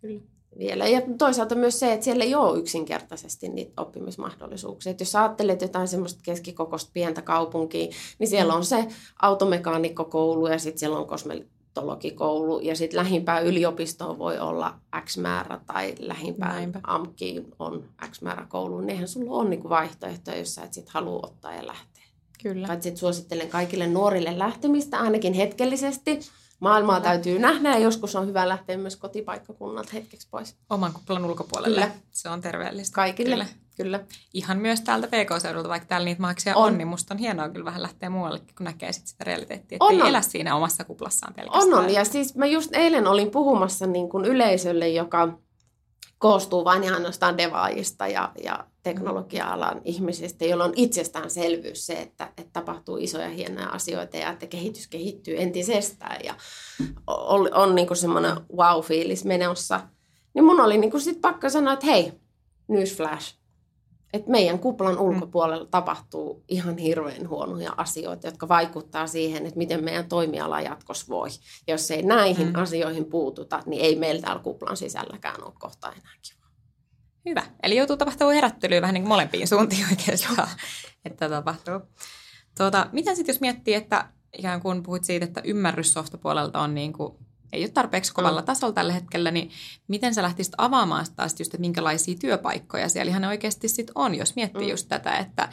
kyllä 0.02 0.22
vielä. 0.60 0.88
Ja 0.88 1.02
toisaalta 1.18 1.56
myös 1.56 1.80
se, 1.80 1.94
että 1.94 2.04
siellä 2.04 2.24
ei 2.24 2.36
ole 2.36 2.60
yksinkertaisesti 2.60 3.50
niitä 3.50 3.82
oppimismahdollisuuksia. 3.82 4.92
Että 4.92 5.02
jos 5.02 5.16
ajattelet 5.16 5.62
jotain 5.62 5.88
semmoista 5.88 6.20
keskikokoista 6.24 6.92
pientä 6.94 7.22
kaupunkia, 7.22 7.88
niin 8.20 8.28
siellä 8.28 8.54
on 8.54 8.66
se 8.66 8.88
automekaanikkokoulu 9.22 10.48
ja 10.48 10.60
sitten 10.60 10.80
siellä 10.80 10.98
on 10.98 11.08
kosmetologikoulu 11.08 12.60
ja 12.60 12.76
sitten 12.76 12.98
lähimpää 12.98 13.40
yliopistoon 13.40 14.20
voi 14.20 14.40
olla 14.40 14.76
X 15.06 15.18
määrä 15.18 15.60
tai 15.66 15.96
lähimpään 16.00 16.72
AMKiin 16.84 17.52
on 17.60 17.90
X 18.12 18.22
määrä 18.22 18.46
koulu. 18.50 18.80
Niin 18.80 18.90
eihän 18.90 19.08
sulla 19.08 19.32
ole 19.32 19.50
niinku 19.50 19.70
vaihtoehtoja, 19.70 20.38
jos 20.38 20.56
sä 20.56 20.64
et 20.64 20.74
sit 20.74 20.90
halua 20.90 21.20
ottaa 21.24 21.54
ja 21.54 21.68
lähteä. 21.68 22.04
Kyllä. 22.44 22.68
Paitsi 22.68 22.98
suosittelen 22.98 23.50
kaikille 23.50 23.88
nuorille 23.88 24.40
lähtemistä 24.40 25.00
ainakin 25.00 25.34
hetkellisesti. 25.34 26.20
Maailmaa 26.60 27.02
täytyy 27.02 27.40
nähdä 27.40 27.70
ja 27.70 27.80
joskus 27.80 28.16
on 28.16 28.28
hyvä 28.28 28.50
lähteä 28.50 28.78
myös 28.78 28.96
kotipaikkakunnalta 28.96 29.90
hetkeksi 29.94 30.28
pois. 30.32 30.56
Oman 30.70 30.94
kuplan 30.94 31.26
ulkopuolelle. 31.26 31.82
Kyllä. 31.82 31.92
Se 32.12 32.30
on 32.30 32.42
terveellistä. 32.42 32.96
Kaikille. 32.96 33.36
Kyllä. 33.36 33.46
Kyllä. 33.78 34.00
Ihan 34.34 34.58
myös 34.58 34.82
täältä 34.82 35.08
PK-seudulta, 35.08 35.70
vaikka 35.70 35.88
täällä 35.88 36.06
niitä 36.06 36.22
maaksia 36.22 36.56
on. 36.56 36.64
on, 36.66 36.78
niin 36.78 36.88
musta 36.88 37.14
on 37.14 37.18
hienoa 37.18 37.50
kyllä 37.50 37.66
vähän 37.66 37.82
lähteä 37.82 38.10
muuallekin, 38.10 38.56
kun 38.58 38.64
näkee 38.64 38.92
sit 38.92 39.08
sitä 39.08 39.24
realiteettia. 39.24 39.76
Että 39.76 39.86
On, 39.86 39.94
ei 39.94 40.02
on. 40.02 40.08
elä 40.08 40.22
siinä 40.22 40.56
omassa 40.56 40.84
kuplassaan 40.84 41.34
pelkästään. 41.34 41.74
On, 41.74 41.84
on. 41.86 41.94
Ja 41.94 42.06
siis 42.06 42.36
mä 42.36 42.46
just 42.46 42.70
eilen 42.74 43.08
olin 43.08 43.32
puhumassa 43.32 43.88
niin 43.88 44.10
kuin 44.10 44.26
yleisölle, 44.26 44.90
joka 44.90 45.40
koostuu 46.20 46.66
vain 46.66 46.84
ja 46.84 46.94
ainoastaan 46.94 47.38
devaajista 47.38 48.08
ja, 48.08 48.32
ja 48.44 48.66
teknologia-alan 48.84 49.82
ihmisistä, 49.86 50.46
joilla 50.46 50.64
on 50.64 50.74
itsestäänselvyys 50.76 51.86
se, 51.86 51.94
että, 51.94 52.32
että 52.38 52.52
tapahtuu 52.54 52.98
isoja 52.98 53.30
hienoja 53.30 53.70
asioita 53.70 54.18
ja 54.18 54.30
että 54.30 54.48
kehitys 54.48 54.88
kehittyy 54.88 55.42
entisestään 55.42 56.20
ja 56.24 56.36
on, 57.08 57.54
on 57.54 57.76
niin 57.76 57.96
semmoinen 57.96 58.36
wow-fiilis 58.36 59.26
menossa. 59.26 59.82
Niin 60.34 60.46
mun 60.46 60.62
oli 60.62 60.78
niin 60.78 60.92
kuin 60.92 61.02
sit 61.02 61.22
pakko 61.22 61.50
sanoa, 61.50 61.74
että 61.74 61.86
hei, 61.86 62.14
newsflash, 62.68 63.39
että 64.14 64.32
meidän 64.32 64.60
kuplan 64.60 65.00
ulkopuolella 65.00 65.66
tapahtuu 65.66 66.44
ihan 66.48 66.78
hirveän 66.78 67.30
huonoja 67.30 67.74
asioita, 67.78 68.28
jotka 68.28 68.48
vaikuttaa 68.48 69.08
siihen, 69.08 69.46
että 69.46 69.58
miten 69.58 69.84
meidän 69.84 70.10
toimiala 70.10 70.62
jatkossa 70.62 71.06
voi. 71.10 71.30
Ja 71.68 71.74
jos 71.74 71.92
ei 71.92 72.02
näihin 72.02 72.48
mm. 72.48 72.56
asioihin 72.56 73.06
puututa, 73.06 73.64
niin 73.66 73.82
ei 73.82 73.96
meillä 73.96 74.22
täällä 74.22 74.44
kuplan 74.44 74.78
sisälläkään 74.78 75.44
ole 75.44 75.54
kohta 75.60 75.88
enää 75.88 76.14
kiva. 76.22 76.46
Hyvä. 77.26 77.44
Eli 77.64 77.76
joutuu 77.76 77.98
tapahtumaan 77.98 78.36
herättelyä 78.36 78.82
vähän 78.82 78.94
niin 78.94 79.04
kuin 79.04 79.10
molempiin 79.10 79.48
suuntiin 79.48 79.86
oikeastaan, 79.92 80.50
että 81.06 81.30
tapahtuu. 81.30 81.80
Tuota, 82.58 82.90
miten 82.92 83.16
sitten 83.16 83.34
jos 83.34 83.42
miettii, 83.42 83.74
että 83.74 84.10
ikään 84.38 84.62
kuin 84.62 84.84
puhuit 84.84 85.04
siitä, 85.04 85.26
että 85.26 85.42
ymmärrys 85.44 85.94
softapuolelta 85.94 86.60
on 86.60 86.76
niin 86.76 86.94
kuin, 86.94 87.14
ei 87.54 87.64
ole 87.64 87.70
tarpeeksi 87.70 88.14
kovalla 88.14 88.42
mm. 88.42 88.46
tasolla 88.46 88.74
tällä 88.74 88.94
hetkellä, 88.94 89.32
niin 89.32 89.50
miten 89.88 90.14
sä 90.14 90.24
lähtisit 90.24 90.54
avaamaan 90.58 91.06
taas 91.16 91.40
just, 91.40 91.54
että 91.54 91.62
minkälaisia 91.62 92.16
työpaikkoja 92.22 92.90
siellä 92.90 93.10
ihan 93.10 93.26
oikeasti 93.26 93.68
sit 93.68 93.92
on, 93.96 94.16
jos 94.16 94.36
miettii 94.36 94.66
mm. 94.66 94.70
just 94.70 94.88
tätä, 94.90 95.18
että 95.18 95.50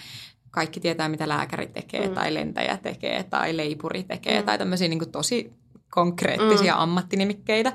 kaikki 0.51 0.81
tietää, 0.81 1.09
mitä 1.09 1.29
lääkäri 1.29 1.67
tekee, 1.67 2.09
mm. 2.09 2.15
tai 2.15 2.35
lentäjä 2.35 2.77
tekee, 2.77 3.23
tai 3.23 3.57
leipuri 3.57 4.03
tekee, 4.03 4.41
mm. 4.41 4.47
tai 4.47 4.59
tämmöisiä 4.59 4.89
niin 4.89 5.13
tosi 5.13 5.53
konkreettisia 5.91 6.75
mm. 6.75 6.81
ammattinimikkeitä, 6.81 7.73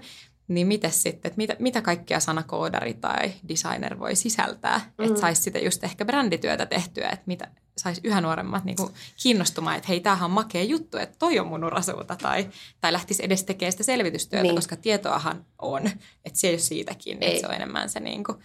niin 0.48 0.68
miten 0.68 0.92
sitten, 0.92 1.30
että 1.30 1.38
mitä, 1.38 1.56
mitä 1.60 1.82
kaikkea 1.82 2.20
sanakoodari 2.20 2.94
tai 2.94 3.32
designer 3.48 4.00
voi 4.00 4.16
sisältää, 4.16 4.92
mm. 4.98 5.06
että 5.06 5.20
saisi 5.20 5.42
sitä 5.42 5.60
just 5.60 5.84
ehkä 5.84 6.06
brändityötä 6.06 6.66
tehtyä, 6.66 7.10
että 7.10 7.24
mitä 7.26 7.48
saisi 7.82 8.02
yhä 8.04 8.22
nuoremmat 8.22 8.64
niin 8.64 8.76
kuin 8.76 8.94
kiinnostumaan, 9.24 9.76
että 9.76 9.88
hei, 9.88 10.00
tämähän 10.00 10.26
on 10.26 10.32
makea 10.32 10.64
juttu, 10.64 10.98
että 10.98 11.16
toi 11.20 11.40
on 11.40 11.48
mun 11.48 11.64
urasuuta, 11.64 12.16
tai, 12.16 12.48
tai 12.82 12.94
lähtisi 12.94 13.26
edes 13.26 13.44
tekemään 13.44 13.72
sitä 13.72 13.84
selvitystyötä, 13.84 14.44
niin. 14.44 14.56
koska 14.56 14.76
tietoahan 14.76 15.46
on, 15.62 15.88
että 16.26 16.40
se 16.40 16.48
ei 16.48 16.54
ole 16.54 16.60
siitäkin, 16.60 17.18
ei. 17.22 17.30
että 17.30 17.42
se 17.42 17.48
on 17.48 17.54
enemmän 17.54 17.90
se 17.90 18.00
niin 18.00 18.24
kuin 18.24 18.38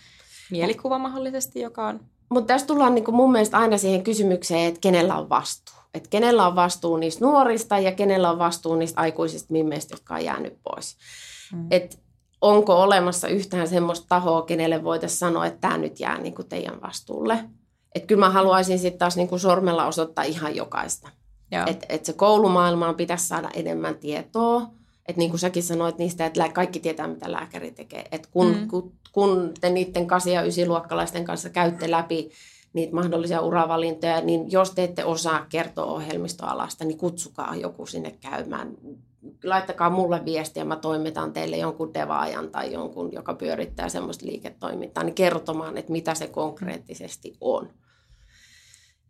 mielikuva 0.51 0.99
mahdollisesti, 0.99 1.61
joka 1.61 1.87
on... 1.87 2.01
Mutta 2.29 2.55
tässä 2.55 2.67
tullaan 2.67 2.95
niin 2.95 3.05
kuin 3.05 3.15
mun 3.15 3.33
mielestä 3.33 3.59
aina 3.59 3.79
siihen 3.79 4.05
kysymykseen, 4.05 4.69
että 4.69 4.81
kenellä 4.81 5.17
on 5.17 5.29
vastuu. 5.29 5.75
Että 5.95 6.09
kenellä 6.09 6.47
on 6.47 6.55
vastuu 6.55 6.97
niistä 6.97 7.25
nuorista 7.25 7.79
ja 7.79 7.93
kenellä 7.93 8.31
on 8.31 8.39
vastuu 8.39 8.77
niistä 8.77 9.01
aikuisista 9.01 9.53
mimmeistä, 9.53 9.95
jotka 9.95 10.15
on 10.15 10.25
jäänyt 10.25 10.59
pois. 10.63 10.97
Mm. 11.53 11.67
Et 11.71 12.01
onko 12.41 12.83
olemassa 12.83 13.29
yhtään 13.29 13.69
semmoista 13.69 14.07
tahoa, 14.09 14.43
kenelle 14.43 14.85
voitaisiin 14.85 15.19
sanoa, 15.19 15.47
että 15.47 15.61
tämä 15.61 15.79
nyt 15.79 16.01
jää 16.01 16.19
niin 16.19 16.35
kuin 16.35 16.49
teidän 16.49 16.81
vastuulle. 16.83 17.45
Että 17.97 18.07
kyllä 18.07 18.27
mä 18.27 18.31
haluaisin 18.31 18.79
sitten 18.79 18.99
taas 18.99 19.17
niin 19.17 19.29
kuin 19.29 19.41
sormella 19.41 19.87
osoittaa 19.87 20.25
ihan 20.25 20.57
jokaista. 20.57 21.09
Että 21.67 21.87
et 21.89 22.05
se 22.05 22.13
koulumaailmaan 22.13 22.95
pitäisi 22.95 23.29
saada 23.29 23.51
enemmän 23.55 23.95
tietoa. 23.95 24.63
Että 25.09 25.19
niin 25.19 25.31
kuin 25.31 25.41
säkin 25.41 25.63
sanoit 25.63 25.99
niistä, 25.99 26.27
että 26.27 26.49
kaikki 26.49 26.81
tietää, 26.81 27.07
mitä 27.07 27.33
lääkäri 27.33 27.71
tekee. 27.71 28.05
Että 28.13 28.29
kun, 28.33 28.47
mm. 28.47 28.69
kun, 28.69 28.93
kun 29.13 29.53
te 29.61 29.71
niiden 29.71 30.07
8- 30.27 30.31
ja 30.31 30.43
9-luokkalaisten 30.43 31.25
kanssa 31.25 31.51
käytte 31.51 31.91
läpi 31.91 32.31
niitä 32.73 32.95
mahdollisia 32.95 33.41
uravalintoja, 33.41 34.21
niin 34.21 34.53
jos 34.53 34.71
te 34.71 34.85
ette 34.85 35.05
osaa 35.05 35.47
kertoa 35.49 35.93
ohjelmistoalasta, 35.93 36.85
niin 36.85 36.99
kutsukaa 36.99 37.57
joku 37.57 37.87
sinne 37.87 38.11
käymään. 38.11 38.75
Laittakaa 39.45 39.91
mulle 39.91 40.25
viestiä, 40.25 40.65
mä 40.65 40.77
toimitan 40.77 41.33
teille 41.33 41.57
jonkun 41.57 41.95
devaajan 41.95 42.51
tai 42.51 42.73
jonkun, 42.73 43.13
joka 43.13 43.35
pyörittää 43.35 43.89
semmoista 43.89 44.27
liiketoimintaa, 44.27 45.05
niin 45.05 45.15
kertomaan, 45.15 45.77
että 45.79 45.93
mitä 45.93 46.15
se 46.15 46.27
konkreettisesti 46.27 47.37
on. 47.41 47.69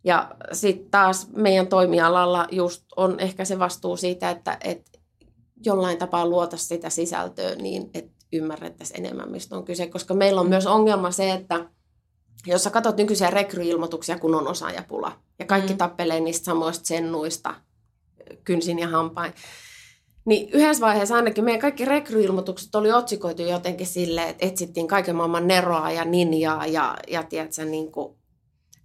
Ja 0.07 0.31
sitten 0.51 0.89
taas 0.91 1.27
meidän 1.31 1.67
toimialalla 1.67 2.47
just 2.51 2.83
on 2.95 3.19
ehkä 3.19 3.45
se 3.45 3.59
vastuu 3.59 3.97
siitä, 3.97 4.29
että, 4.29 4.57
että 4.63 4.99
jollain 5.65 5.97
tapaa 5.97 6.27
luota 6.27 6.57
sitä 6.57 6.89
sisältöä 6.89 7.55
niin, 7.55 7.89
että 7.93 8.11
ymmärrettäisiin 8.33 9.05
enemmän, 9.05 9.31
mistä 9.31 9.57
on 9.57 9.65
kyse. 9.65 9.87
Koska 9.87 10.13
meillä 10.13 10.41
on 10.41 10.49
myös 10.49 10.67
ongelma 10.67 11.11
se, 11.11 11.31
että 11.31 11.69
jos 12.45 12.63
sä 12.63 12.69
katsot 12.69 12.97
nykyisiä 12.97 13.29
rekryilmoituksia, 13.29 14.19
kun 14.19 14.35
on 14.35 14.47
osaajapula, 14.47 15.11
ja 15.39 15.45
kaikki 15.45 15.73
mm. 15.73 15.77
tappelee 15.77 16.19
niistä 16.19 16.45
samoista 16.45 16.85
sennuista, 16.85 17.55
kynsin 18.43 18.79
ja 18.79 18.87
hampain, 18.87 19.33
niin 20.25 20.49
yhdessä 20.49 20.85
vaiheessa 20.85 21.15
ainakin 21.15 21.43
meidän 21.43 21.61
kaikki 21.61 21.85
rekryilmoitukset 21.85 22.75
oli 22.75 22.91
otsikoitu 22.91 23.41
jotenkin 23.41 23.87
silleen, 23.87 24.29
että 24.29 24.45
etsittiin 24.45 24.87
kaiken 24.87 25.15
maailman 25.15 25.47
neroa 25.47 25.91
ja 25.91 26.05
ninjaa 26.05 26.65
ja, 26.65 26.97
ja 27.07 27.23
tiedätkö, 27.23 27.65
niin 27.65 27.91
kuin 27.91 28.16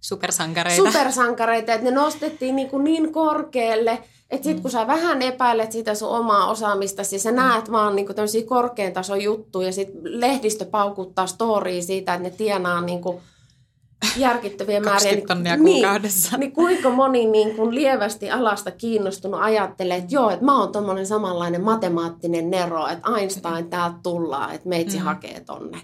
Supersankareita. 0.03 0.83
Supersankareita, 0.83 1.73
että 1.73 1.85
ne 1.85 1.91
nostettiin 1.91 2.55
niin, 2.55 2.69
kuin 2.69 2.83
niin 2.83 3.13
korkealle, 3.13 4.03
että 4.31 4.43
sitten 4.43 4.61
kun 4.61 4.71
sä 4.71 4.87
vähän 4.87 5.21
epäilet 5.21 5.71
sitä 5.71 5.95
sun 5.95 6.09
omaa 6.09 6.49
osaamista, 6.49 7.03
siis 7.03 7.23
sä 7.23 7.31
näet 7.31 7.71
vaan 7.71 7.95
niin 7.95 8.15
tämmöisiä 8.15 8.45
korkean 8.45 8.93
tason 8.93 9.21
juttuja, 9.21 9.67
ja 9.67 9.73
sitten 9.73 10.01
lehdistö 10.03 10.65
paukuttaa 10.65 11.27
storia 11.27 11.81
siitä, 11.81 12.13
että 12.13 12.29
ne 12.29 12.35
tienaa 12.35 12.81
niin 12.81 13.01
kuin 13.01 13.21
järkittäviä 14.17 14.79
määriä. 14.89 15.11
Niin, 15.11 15.27
tonnia 15.27 15.55
niin, 15.57 15.81
kuukaudessa. 15.81 16.37
Niin 16.37 16.51
kuinka 16.51 16.89
moni 16.89 17.25
niin 17.25 17.55
kuin 17.55 17.75
lievästi 17.75 18.31
alasta 18.31 18.71
kiinnostunut 18.71 19.41
ajattelee, 19.43 19.97
että 19.97 20.15
joo, 20.15 20.29
että 20.29 20.45
mä 20.45 20.59
oon 20.59 20.71
tommonen 20.71 21.07
samanlainen 21.07 21.63
matemaattinen 21.63 22.49
nero, 22.49 22.87
että 22.87 23.09
Einstein 23.17 23.69
täältä 23.69 23.97
tullaan, 24.03 24.55
että 24.55 24.69
meitsi 24.69 24.97
mm. 24.97 25.03
hakee 25.03 25.39
tonne. 25.39 25.81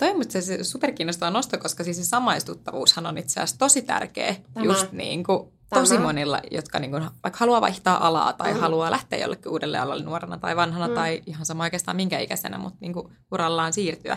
Toi 0.00 0.10
on 0.10 0.16
musta 0.16 0.40
se 0.40 0.64
superkiinnostava 0.64 1.30
nosto, 1.30 1.58
koska 1.58 1.84
siis 1.84 1.96
se 1.96 2.04
samaistuttavuushan 2.04 3.06
on 3.06 3.18
itse 3.18 3.40
asiassa 3.40 3.58
tosi 3.58 3.82
tärkeä 3.82 4.36
Tämä. 4.54 4.66
just 4.66 4.92
niin 4.92 5.24
kuin 5.24 5.48
tosi 5.74 5.94
Tämä. 5.94 6.06
monilla, 6.06 6.40
jotka 6.50 6.78
niin 6.78 6.90
kuin, 6.90 7.02
vaikka 7.02 7.38
haluaa 7.38 7.60
vaihtaa 7.60 8.06
alaa 8.06 8.32
tai 8.32 8.54
mm. 8.54 8.60
haluaa 8.60 8.90
lähteä 8.90 9.18
jollekin 9.18 9.52
uudelle 9.52 9.78
alalle 9.78 10.04
nuorena 10.04 10.38
tai 10.38 10.56
vanhana 10.56 10.88
mm. 10.88 10.94
tai 10.94 11.22
ihan 11.26 11.46
sama 11.46 11.64
oikeastaan 11.64 11.96
minkä 11.96 12.18
ikäisenä, 12.18 12.58
mutta 12.58 12.78
niin 12.80 12.92
kuin 12.92 13.08
urallaan 13.32 13.72
siirtyä. 13.72 14.16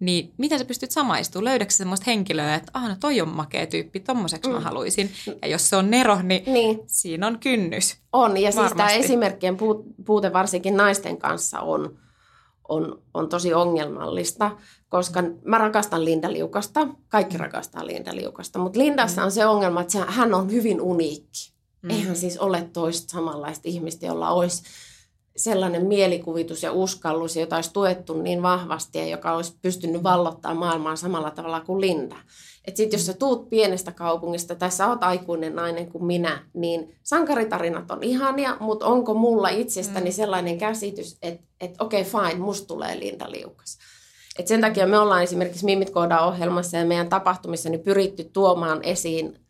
Niin 0.00 0.34
miten 0.38 0.58
sä 0.58 0.64
pystyt 0.64 0.90
samaistumaan? 0.90 1.44
Löydätkö 1.44 1.74
semmoista 1.74 2.04
henkilöä, 2.06 2.54
että 2.54 2.70
ah, 2.74 2.88
no 2.88 2.96
toi 3.00 3.20
on 3.20 3.28
makea 3.28 3.66
tyyppi, 3.66 4.00
tommoseksi 4.00 4.50
mm. 4.50 4.54
mä 4.54 4.60
haluaisin. 4.60 5.10
Ja 5.42 5.48
jos 5.48 5.68
se 5.68 5.76
on 5.76 5.90
Nero, 5.90 6.22
niin, 6.22 6.52
niin. 6.52 6.80
siinä 6.86 7.26
on 7.26 7.38
kynnys. 7.38 7.96
On, 8.12 8.36
ja 8.36 8.50
Varmasti. 8.50 8.60
siis 8.60 8.76
tämä 8.76 9.04
esimerkkien 9.04 9.56
puute 10.06 10.32
varsinkin 10.32 10.76
naisten 10.76 11.16
kanssa 11.16 11.60
on, 11.60 11.98
on, 12.68 13.02
on 13.14 13.28
tosi 13.28 13.54
ongelmallista, 13.54 14.50
koska 14.88 15.22
mä 15.44 15.58
rakastan 15.58 16.04
Linda 16.04 16.32
Liukasta, 16.32 16.88
kaikki 17.08 17.38
rakastaa 17.38 17.86
Linda 17.86 18.16
Liukasta, 18.16 18.58
mutta 18.58 18.78
Lindassa 18.78 19.20
mm. 19.20 19.24
on 19.24 19.32
se 19.32 19.46
ongelma, 19.46 19.80
että 19.80 20.04
hän 20.06 20.34
on 20.34 20.50
hyvin 20.50 20.80
uniikki. 20.80 21.52
Mm. 21.82 21.90
Eihän 21.90 22.16
siis 22.16 22.38
ole 22.38 22.68
toista 22.72 23.12
samanlaista 23.12 23.68
ihmistä, 23.68 24.06
jolla 24.06 24.30
olisi 24.30 24.62
sellainen 25.36 25.86
mielikuvitus 25.86 26.62
ja 26.62 26.72
uskallus, 26.72 27.36
jota 27.36 27.56
olisi 27.56 27.72
tuettu 27.72 28.22
niin 28.22 28.42
vahvasti 28.42 28.98
ja 28.98 29.06
joka 29.06 29.36
olisi 29.36 29.58
pystynyt 29.62 30.02
vallottaa 30.02 30.54
maailmaa 30.54 30.96
samalla 30.96 31.30
tavalla 31.30 31.60
kuin 31.60 31.80
Linda. 31.80 32.16
Että 32.64 32.76
sitten 32.76 32.98
jos 32.98 33.06
sä 33.06 33.14
tuut 33.14 33.50
pienestä 33.50 33.92
kaupungista 33.92 34.54
tai 34.54 34.70
sä 34.70 34.88
oot 34.88 35.02
aikuinen 35.02 35.56
nainen 35.56 35.92
kuin 35.92 36.04
minä, 36.04 36.46
niin 36.54 36.96
sankaritarinat 37.02 37.90
on 37.90 38.02
ihania, 38.02 38.56
mutta 38.60 38.86
onko 38.86 39.14
mulla 39.14 39.48
itsestäni 39.48 40.10
mm. 40.10 40.14
sellainen 40.14 40.58
käsitys, 40.58 41.18
että 41.22 41.46
et, 41.60 41.74
okei 41.80 42.00
okay, 42.00 42.28
fine, 42.28 42.44
musta 42.44 42.66
tulee 42.66 43.00
Linda 43.00 43.30
Liukas. 43.30 43.78
Et 44.38 44.46
sen 44.46 44.60
takia 44.60 44.86
me 44.86 44.98
ollaan 44.98 45.22
esimerkiksi 45.22 45.64
Mimit 45.64 45.92
ohjelmassa 46.26 46.76
ja 46.76 46.84
meidän 46.84 47.08
tapahtumissa 47.08 47.68
niin 47.68 47.80
pyritty 47.80 48.24
tuomaan 48.24 48.82
esiin, 48.82 49.40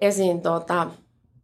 esiin 0.00 0.42
tuota, 0.42 0.90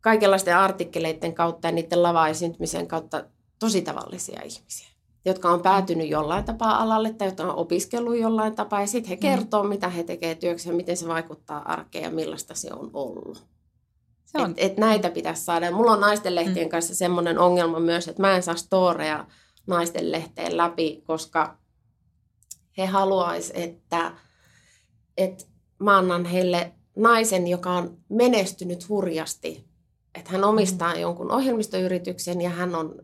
kaikenlaisten 0.01 0.57
artikkeleiden 0.57 1.35
kautta 1.35 1.69
ja 1.69 1.73
niiden 1.73 2.03
lava-esiintymisen 2.03 2.87
kautta 2.87 3.25
tosi 3.59 3.83
tavallisia 3.83 4.41
ihmisiä, 4.45 4.89
jotka 5.25 5.51
on 5.51 5.63
päätynyt 5.63 6.09
jollain 6.09 6.45
tapaa 6.45 6.83
alalle 6.83 7.13
tai 7.13 7.29
jotka 7.29 7.43
on 7.43 7.57
opiskellut 7.57 8.19
jollain 8.19 8.55
tapaa 8.55 8.81
ja 8.81 8.87
sitten 8.87 9.09
he 9.09 9.17
mm. 9.17 9.21
kertoo, 9.21 9.63
mm. 9.63 9.69
mitä 9.69 9.89
he 9.89 10.05
tekevät 10.05 10.39
työksi 10.39 10.69
ja 10.69 10.75
miten 10.75 10.97
se 10.97 11.09
vaikuttaa 11.09 11.73
arkeen 11.73 12.05
ja 12.05 12.11
millaista 12.11 12.55
se 12.55 12.69
on 12.73 12.91
ollut. 12.93 13.47
Se 14.25 14.39
on. 14.39 14.51
Et, 14.51 14.57
et 14.59 14.77
näitä 14.77 15.11
pitäisi 15.11 15.45
saada. 15.45 15.71
Mulla 15.71 15.93
on 15.93 16.01
naisten 16.01 16.35
lehtien 16.35 16.67
mm. 16.67 16.71
kanssa 16.71 16.95
semmoinen 16.95 17.39
ongelma 17.39 17.81
myös, 17.81 18.09
että 18.09 18.23
mä 18.23 18.37
en 18.37 18.43
saa 18.43 18.57
storeja 18.57 19.27
naisten 19.67 20.13
lehteen 20.13 20.57
läpi, 20.57 21.03
koska 21.07 21.59
he 22.79 22.87
haluaisivat, 22.87 23.61
että, 23.61 24.13
että 25.17 25.45
mä 25.79 25.99
annan 25.99 26.25
heille 26.25 26.73
naisen, 26.97 27.47
joka 27.47 27.73
on 27.73 27.97
menestynyt 28.09 28.89
hurjasti. 28.89 29.65
Että 30.15 30.31
hän 30.31 30.45
omistaa 30.45 30.95
mm. 30.95 31.01
jonkun 31.01 31.31
ohjelmistoyrityksen 31.31 32.41
ja 32.41 32.51
hän 32.51 32.75
on 32.75 32.95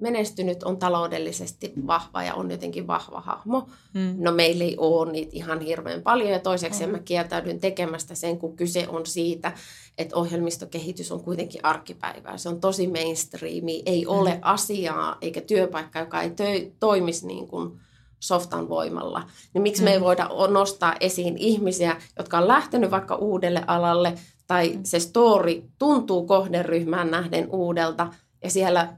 menestynyt, 0.00 0.62
on 0.62 0.76
taloudellisesti 0.76 1.72
vahva 1.86 2.22
ja 2.22 2.34
on 2.34 2.50
jotenkin 2.50 2.86
vahva 2.86 3.20
hahmo. 3.20 3.68
Mm. 3.94 4.16
No 4.18 4.32
meillä 4.32 4.64
ei 4.64 4.76
ole 4.78 5.12
niitä 5.12 5.30
ihan 5.34 5.60
hirveän 5.60 6.02
paljon 6.02 6.30
ja 6.30 6.38
toiseksi 6.38 6.86
mm. 6.86 6.92
mä 6.92 6.98
kieltäydyn 6.98 7.60
tekemästä 7.60 8.14
sen, 8.14 8.38
kun 8.38 8.56
kyse 8.56 8.88
on 8.88 9.06
siitä, 9.06 9.52
että 9.98 10.16
ohjelmistokehitys 10.16 11.12
on 11.12 11.24
kuitenkin 11.24 11.64
arkipäivää. 11.64 12.38
Se 12.38 12.48
on 12.48 12.60
tosi 12.60 12.86
mainstreami, 12.86 13.82
ei 13.86 14.04
mm. 14.04 14.10
ole 14.10 14.38
asiaa 14.42 15.16
eikä 15.20 15.40
työpaikka, 15.40 15.98
joka 15.98 16.22
ei 16.22 16.28
tö- 16.28 16.72
toimisi 16.80 17.26
niin 17.26 17.48
kuin 17.48 17.80
softan 18.20 18.68
voimalla. 18.68 19.26
Niin 19.54 19.62
miksi 19.62 19.82
mm. 19.82 19.84
me 19.84 19.92
ei 19.92 19.98
mm. 19.98 20.04
voida 20.04 20.30
nostaa 20.50 20.94
esiin 21.00 21.36
ihmisiä, 21.38 21.96
jotka 22.18 22.38
on 22.38 22.48
lähtenyt 22.48 22.90
vaikka 22.90 23.14
uudelle 23.14 23.64
alalle 23.66 24.14
tai 24.46 24.72
mm. 24.76 24.80
se 24.84 25.00
story 25.00 25.62
tuntuu 25.78 26.26
kohderyhmään 26.26 27.10
nähden 27.10 27.48
uudelta 27.50 28.08
ja 28.44 28.50
siellä 28.50 28.96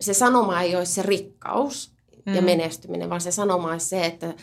se 0.00 0.14
sanoma 0.14 0.60
ei 0.60 0.76
ole 0.76 0.84
se 0.84 1.02
rikkaus 1.02 1.92
mm. 2.26 2.34
ja 2.34 2.42
menestyminen, 2.42 3.10
vaan 3.10 3.20
se 3.20 3.30
sanoma 3.30 3.72
on 3.72 3.80
se, 3.80 4.06
että 4.06 4.34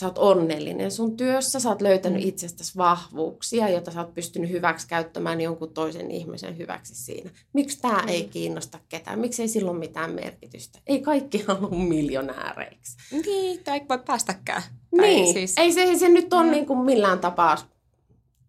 sä 0.00 0.06
oot 0.06 0.18
onnellinen 0.18 0.90
sun 0.90 1.16
työssä, 1.16 1.60
sä 1.60 1.68
oot 1.68 1.82
löytänyt 1.82 2.22
mm. 2.22 2.28
itsestäsi 2.28 2.76
vahvuuksia, 2.76 3.68
joita 3.68 3.90
sä 3.90 4.00
oot 4.00 4.14
pystynyt 4.14 4.50
hyväksi 4.50 4.88
käyttämään 4.88 5.40
jonkun 5.40 5.74
toisen 5.74 6.10
ihmisen 6.10 6.58
hyväksi 6.58 6.94
siinä. 6.94 7.30
Miksi 7.52 7.80
tämä 7.80 8.02
mm. 8.02 8.08
ei 8.08 8.24
kiinnosta 8.24 8.78
ketään? 8.88 9.18
Miksi 9.18 9.42
ei 9.42 9.48
silloin 9.48 9.78
mitään 9.78 10.10
merkitystä? 10.10 10.78
Ei 10.86 11.00
kaikki 11.00 11.44
halua 11.48 11.70
miljonääreiksi. 11.70 12.96
Niin, 13.26 13.64
tai 13.64 13.78
ei 13.78 13.86
voi 13.88 13.98
päästäkään. 13.98 14.62
Niin, 15.00 15.32
siis... 15.32 15.54
ei 15.56 15.72
se, 15.72 15.98
se 15.98 16.08
nyt 16.08 16.32
ole 16.32 16.44
mm. 16.44 16.50
niin 16.50 16.66
kuin 16.66 16.78
millään 16.78 17.18
tapaa 17.18 17.56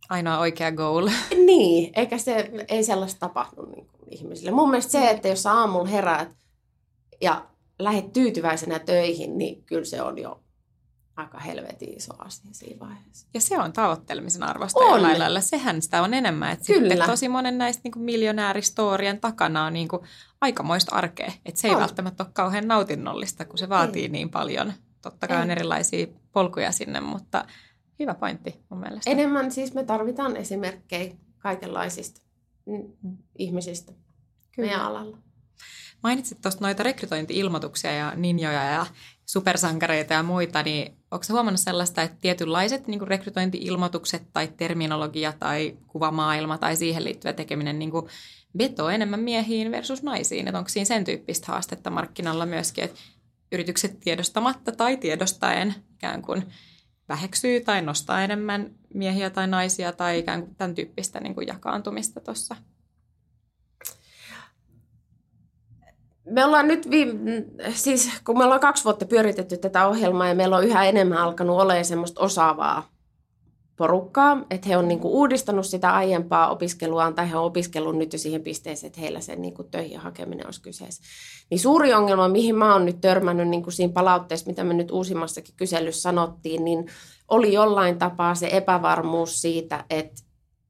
ainoa 0.09 0.39
oikea 0.39 0.71
goal. 0.71 1.09
Niin, 1.45 1.91
eikä 1.95 2.17
se, 2.17 2.51
ei 2.67 2.83
sellaista 2.83 3.19
tapahdu 3.19 3.65
niin 3.65 3.87
kuin 3.87 4.13
ihmisille. 4.13 4.51
Mun 4.51 4.69
mielestä 4.69 4.91
se, 4.91 5.09
että 5.09 5.27
jos 5.27 5.43
sä 5.43 5.53
aamulla 5.53 5.87
heräät 5.87 6.35
ja 7.21 7.45
lähdet 7.79 8.13
tyytyväisenä 8.13 8.79
töihin, 8.79 9.37
niin 9.37 9.63
kyllä 9.63 9.85
se 9.85 10.01
on 10.01 10.17
jo 10.17 10.39
aika 11.17 11.39
helvetin 11.39 11.97
iso 11.97 12.13
asia 12.19 12.49
siinä 12.51 12.79
vaiheessa. 12.79 13.27
Ja 13.33 13.41
se 13.41 13.57
on 13.59 13.73
tavoittelemisen 13.73 14.43
arvosta 14.43 14.79
on. 14.79 14.91
jollain 14.91 15.19
lailla. 15.19 15.41
Sehän 15.41 15.81
sitä 15.81 16.01
on 16.01 16.13
enemmän. 16.13 16.51
Että 16.51 16.65
Kyllä. 16.65 16.89
Sitten 16.89 17.09
tosi 17.09 17.29
monen 17.29 17.57
näistä 17.57 17.81
niin 17.83 18.03
miljonääristorien 18.03 19.19
takana 19.19 19.65
on 19.65 19.73
niin 19.73 19.87
kuin 19.87 20.01
aikamoista 20.41 20.95
arkea. 20.95 21.31
Että 21.45 21.61
se 21.61 21.67
ei 21.67 21.75
on. 21.75 21.81
välttämättä 21.81 22.23
ole 22.23 22.31
kauhean 22.33 22.67
nautinnollista, 22.67 23.45
kun 23.45 23.57
se 23.57 23.69
vaatii 23.69 24.01
ei. 24.01 24.09
niin 24.09 24.29
paljon. 24.29 24.73
Totta 25.01 25.27
kai 25.27 25.37
ei. 25.37 25.43
on 25.43 25.51
erilaisia 25.51 26.07
polkuja 26.31 26.71
sinne, 26.71 26.99
mutta 26.99 27.45
hyvä 27.99 28.13
pointti 28.13 28.55
mun 28.69 28.79
mielestä. 28.79 29.11
Enemmän 29.11 29.51
siis 29.51 29.73
me 29.73 29.83
tarvitaan 29.83 30.37
esimerkkejä 30.37 31.13
kaikenlaisista 31.37 32.21
mm. 32.65 33.17
ihmisistä 33.37 33.91
Kyllä. 34.51 34.69
meidän 34.69 34.85
alalla. 34.85 35.17
Mainitsit 36.03 36.41
tuosta 36.41 36.65
noita 36.65 36.83
rekrytointi-ilmoituksia 36.83 37.91
ja 37.91 38.13
ninjoja 38.15 38.63
ja 38.63 38.85
supersankareita 39.29 40.13
ja 40.13 40.23
muita, 40.23 40.63
niin 40.63 40.97
onko 41.11 41.25
huomannut 41.29 41.59
sellaista, 41.59 42.01
että 42.01 42.17
tietynlaiset 42.21 42.87
niin 42.87 43.07
rekrytointi-ilmoitukset 43.07 44.23
tai 44.33 44.47
terminologia 44.47 45.33
tai 45.39 45.77
kuvamaailma 45.87 46.57
tai 46.57 46.75
siihen 46.75 47.03
liittyvä 47.03 47.33
tekeminen 47.33 47.79
niin 47.79 47.91
vetoo 48.57 48.89
enemmän 48.89 49.19
miehiin 49.19 49.71
versus 49.71 50.03
naisiin? 50.03 50.47
Että 50.47 50.57
onko 50.57 50.69
siinä 50.69 50.85
sen 50.85 51.03
tyyppistä 51.03 51.51
haastetta 51.51 51.89
markkinalla 51.89 52.45
myöskin, 52.45 52.83
että 52.83 52.99
yritykset 53.51 53.99
tiedostamatta 53.99 54.71
tai 54.71 54.97
tiedostaen 54.97 55.75
ikään 55.93 56.21
kuin 56.21 56.43
väheksyy 57.09 57.61
tai 57.61 57.81
nostaa 57.81 58.23
enemmän 58.23 58.71
miehiä 58.93 59.29
tai 59.29 59.47
naisia 59.47 59.91
tai 59.91 60.19
ikään 60.19 60.41
kuin 60.41 60.55
tämän 60.55 60.75
tyyppistä 60.75 61.19
niin 61.19 61.35
kuin 61.35 61.47
jakaantumista 61.47 62.19
tuossa 62.21 62.55
me 66.29 66.45
ollaan 66.45 66.67
nyt, 66.67 66.89
viime, 66.89 67.45
siis 67.73 68.09
kun 68.25 68.37
me 68.37 68.43
ollaan 68.43 68.59
kaksi 68.59 68.83
vuotta 68.83 69.05
pyöritetty 69.05 69.57
tätä 69.57 69.87
ohjelmaa 69.87 70.27
ja 70.27 70.35
meillä 70.35 70.57
on 70.57 70.63
yhä 70.63 70.85
enemmän 70.85 71.17
alkanut 71.17 71.59
olemaan 71.59 71.85
semmoista 71.85 72.21
osaavaa 72.21 72.89
porukkaa, 73.75 74.45
että 74.49 74.69
he 74.69 74.77
on 74.77 74.87
niin 74.87 74.99
kuin 74.99 75.13
uudistanut 75.13 75.65
sitä 75.65 75.95
aiempaa 75.95 76.49
opiskeluaan 76.49 77.15
tai 77.15 77.29
he 77.29 77.37
on 77.37 77.43
opiskellut 77.43 77.97
nyt 77.97 78.13
jo 78.13 78.19
siihen 78.19 78.41
pisteeseen, 78.41 78.87
että 78.87 79.01
heillä 79.01 79.21
sen 79.21 79.41
niin 79.41 79.53
kuin 79.53 79.71
töihin 79.71 79.99
hakeminen 79.99 80.47
olisi 80.47 80.61
kyseessä. 80.61 81.03
Niin 81.49 81.59
suuri 81.59 81.93
ongelma, 81.93 82.27
mihin 82.27 82.55
mä 82.55 82.73
oon 82.73 82.85
nyt 82.85 83.01
törmännyt 83.01 83.47
niin 83.47 83.63
kuin 83.63 83.73
siinä 83.73 83.93
palautteessa, 83.93 84.47
mitä 84.47 84.63
me 84.63 84.73
nyt 84.73 84.91
uusimmassakin 84.91 85.55
kyselyssä 85.57 86.01
sanottiin, 86.01 86.65
niin 86.65 86.85
oli 87.27 87.53
jollain 87.53 87.97
tapaa 87.97 88.35
se 88.35 88.49
epävarmuus 88.51 89.41
siitä, 89.41 89.85
että 89.89 90.21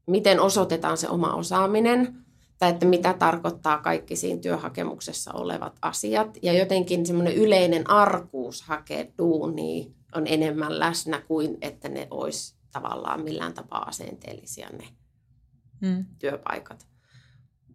miten 0.08 0.40
osoitetaan 0.40 0.98
se 0.98 1.10
oma 1.10 1.34
osaaminen– 1.34 2.08
tai 2.60 2.70
että 2.70 2.86
mitä 2.86 3.14
tarkoittaa 3.14 3.78
kaikki 3.78 4.16
siinä 4.16 4.42
työhakemuksessa 4.42 5.34
olevat 5.34 5.80
asiat. 5.82 6.38
Ja 6.42 6.54
jotenkin 6.54 7.06
semmoinen 7.06 7.36
yleinen 7.36 7.90
arkuus 7.90 8.62
hakea 8.62 9.06
duunia 9.18 9.86
on 10.16 10.28
enemmän 10.28 10.80
läsnä 10.80 11.22
kuin 11.22 11.58
että 11.62 11.90
ne 11.90 12.08
olisi 12.12 12.56
tavallaan 12.72 13.22
millään 13.22 13.54
tapaa 13.54 13.88
asenteellisia 13.88 14.70
ne 14.70 14.88
hmm. 15.86 16.06
työpaikat. 16.20 16.88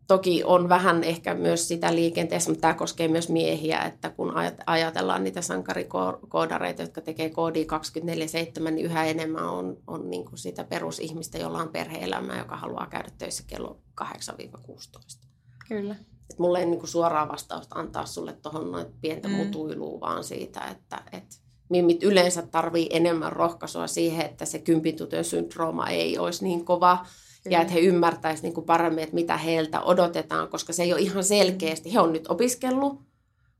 Toki 0.06 0.44
on 0.44 0.68
vähän 0.68 1.04
ehkä 1.04 1.34
myös 1.34 1.68
sitä 1.68 1.94
liikenteessä, 1.94 2.50
mutta 2.50 2.60
tämä 2.60 2.74
koskee 2.74 3.08
myös 3.08 3.28
miehiä, 3.28 3.82
että 3.82 4.10
kun 4.10 4.32
ajatellaan 4.66 5.24
niitä 5.24 5.42
sankarikoodareita, 5.42 6.82
jotka 6.82 7.00
tekee 7.00 7.30
koodia 7.30 7.64
24-7, 8.66 8.70
niin 8.70 8.86
yhä 8.86 9.04
enemmän 9.04 9.48
on, 9.48 9.76
on 9.86 10.10
niin 10.10 10.24
kuin 10.24 10.38
sitä 10.38 10.64
perusihmistä, 10.64 11.38
jolla 11.38 11.58
on 11.58 11.68
perhe-elämää, 11.68 12.38
joka 12.38 12.56
haluaa 12.56 12.86
käydä 12.86 13.08
töissä 13.18 13.44
kello 13.46 13.78
8-16. 14.04 14.06
Kyllä. 15.68 15.96
Et 16.30 16.38
mulle 16.38 16.58
ei 16.58 16.66
niin 16.66 16.78
kuin 16.78 16.90
suoraa 16.90 17.28
vastausta 17.28 17.78
antaa 17.78 18.06
sulle 18.06 18.32
tuohon 18.32 18.72
noin 18.72 18.86
pientä 19.00 19.28
mm. 19.28 19.34
mutuilua, 19.34 20.00
vaan 20.00 20.24
siitä, 20.24 20.60
että, 20.60 21.02
että 21.12 21.36
mimmit 21.68 22.02
yleensä 22.02 22.42
tarvii 22.42 22.88
enemmän 22.90 23.32
rohkaisua 23.32 23.86
siihen, 23.86 24.26
että 24.26 24.44
se 24.44 24.58
kympintutyön 24.58 25.24
syndrooma 25.24 25.88
ei 25.88 26.18
olisi 26.18 26.44
niin 26.44 26.64
kova, 26.64 27.06
Kyllä. 27.42 27.57
ja 27.57 27.61
että 27.61 27.72
he 27.72 27.81
ymmärtäisivät 27.81 28.55
niin 28.55 28.64
paremmin, 28.64 29.05
että 29.05 29.14
mitä 29.14 29.37
heiltä 29.37 29.81
odotetaan, 29.81 30.48
koska 30.48 30.72
se 30.72 30.83
ei 30.83 30.92
ole 30.92 31.00
ihan 31.00 31.24
selkeästi. 31.24 31.94
He 31.94 32.00
on 32.00 32.12
nyt 32.12 32.26
opiskellut, 32.28 33.02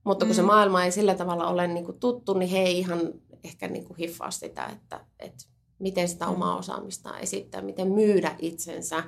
mutta 0.05 0.25
kun 0.25 0.35
mm. 0.35 0.37
se 0.37 0.42
maailma 0.42 0.85
ei 0.85 0.92
sillä 0.92 1.14
tavalla 1.14 1.47
ole 1.47 1.66
niin 1.66 1.85
kuin 1.85 2.01
tuttu, 2.01 2.35
niin 2.35 2.51
he 2.51 2.59
ei 2.59 2.79
ihan 2.79 3.01
ehkä 3.45 3.68
niin 3.68 3.85
kuin 3.85 3.97
hiffaa 3.97 4.31
sitä, 4.31 4.66
että, 4.66 5.01
että 5.18 5.45
miten 5.79 6.09
sitä 6.09 6.27
mm. 6.27 6.33
omaa 6.33 6.57
osaamistaan 6.57 7.21
esittää, 7.21 7.62
miten 7.62 7.92
myydä 7.92 8.37
itsensä 8.38 9.05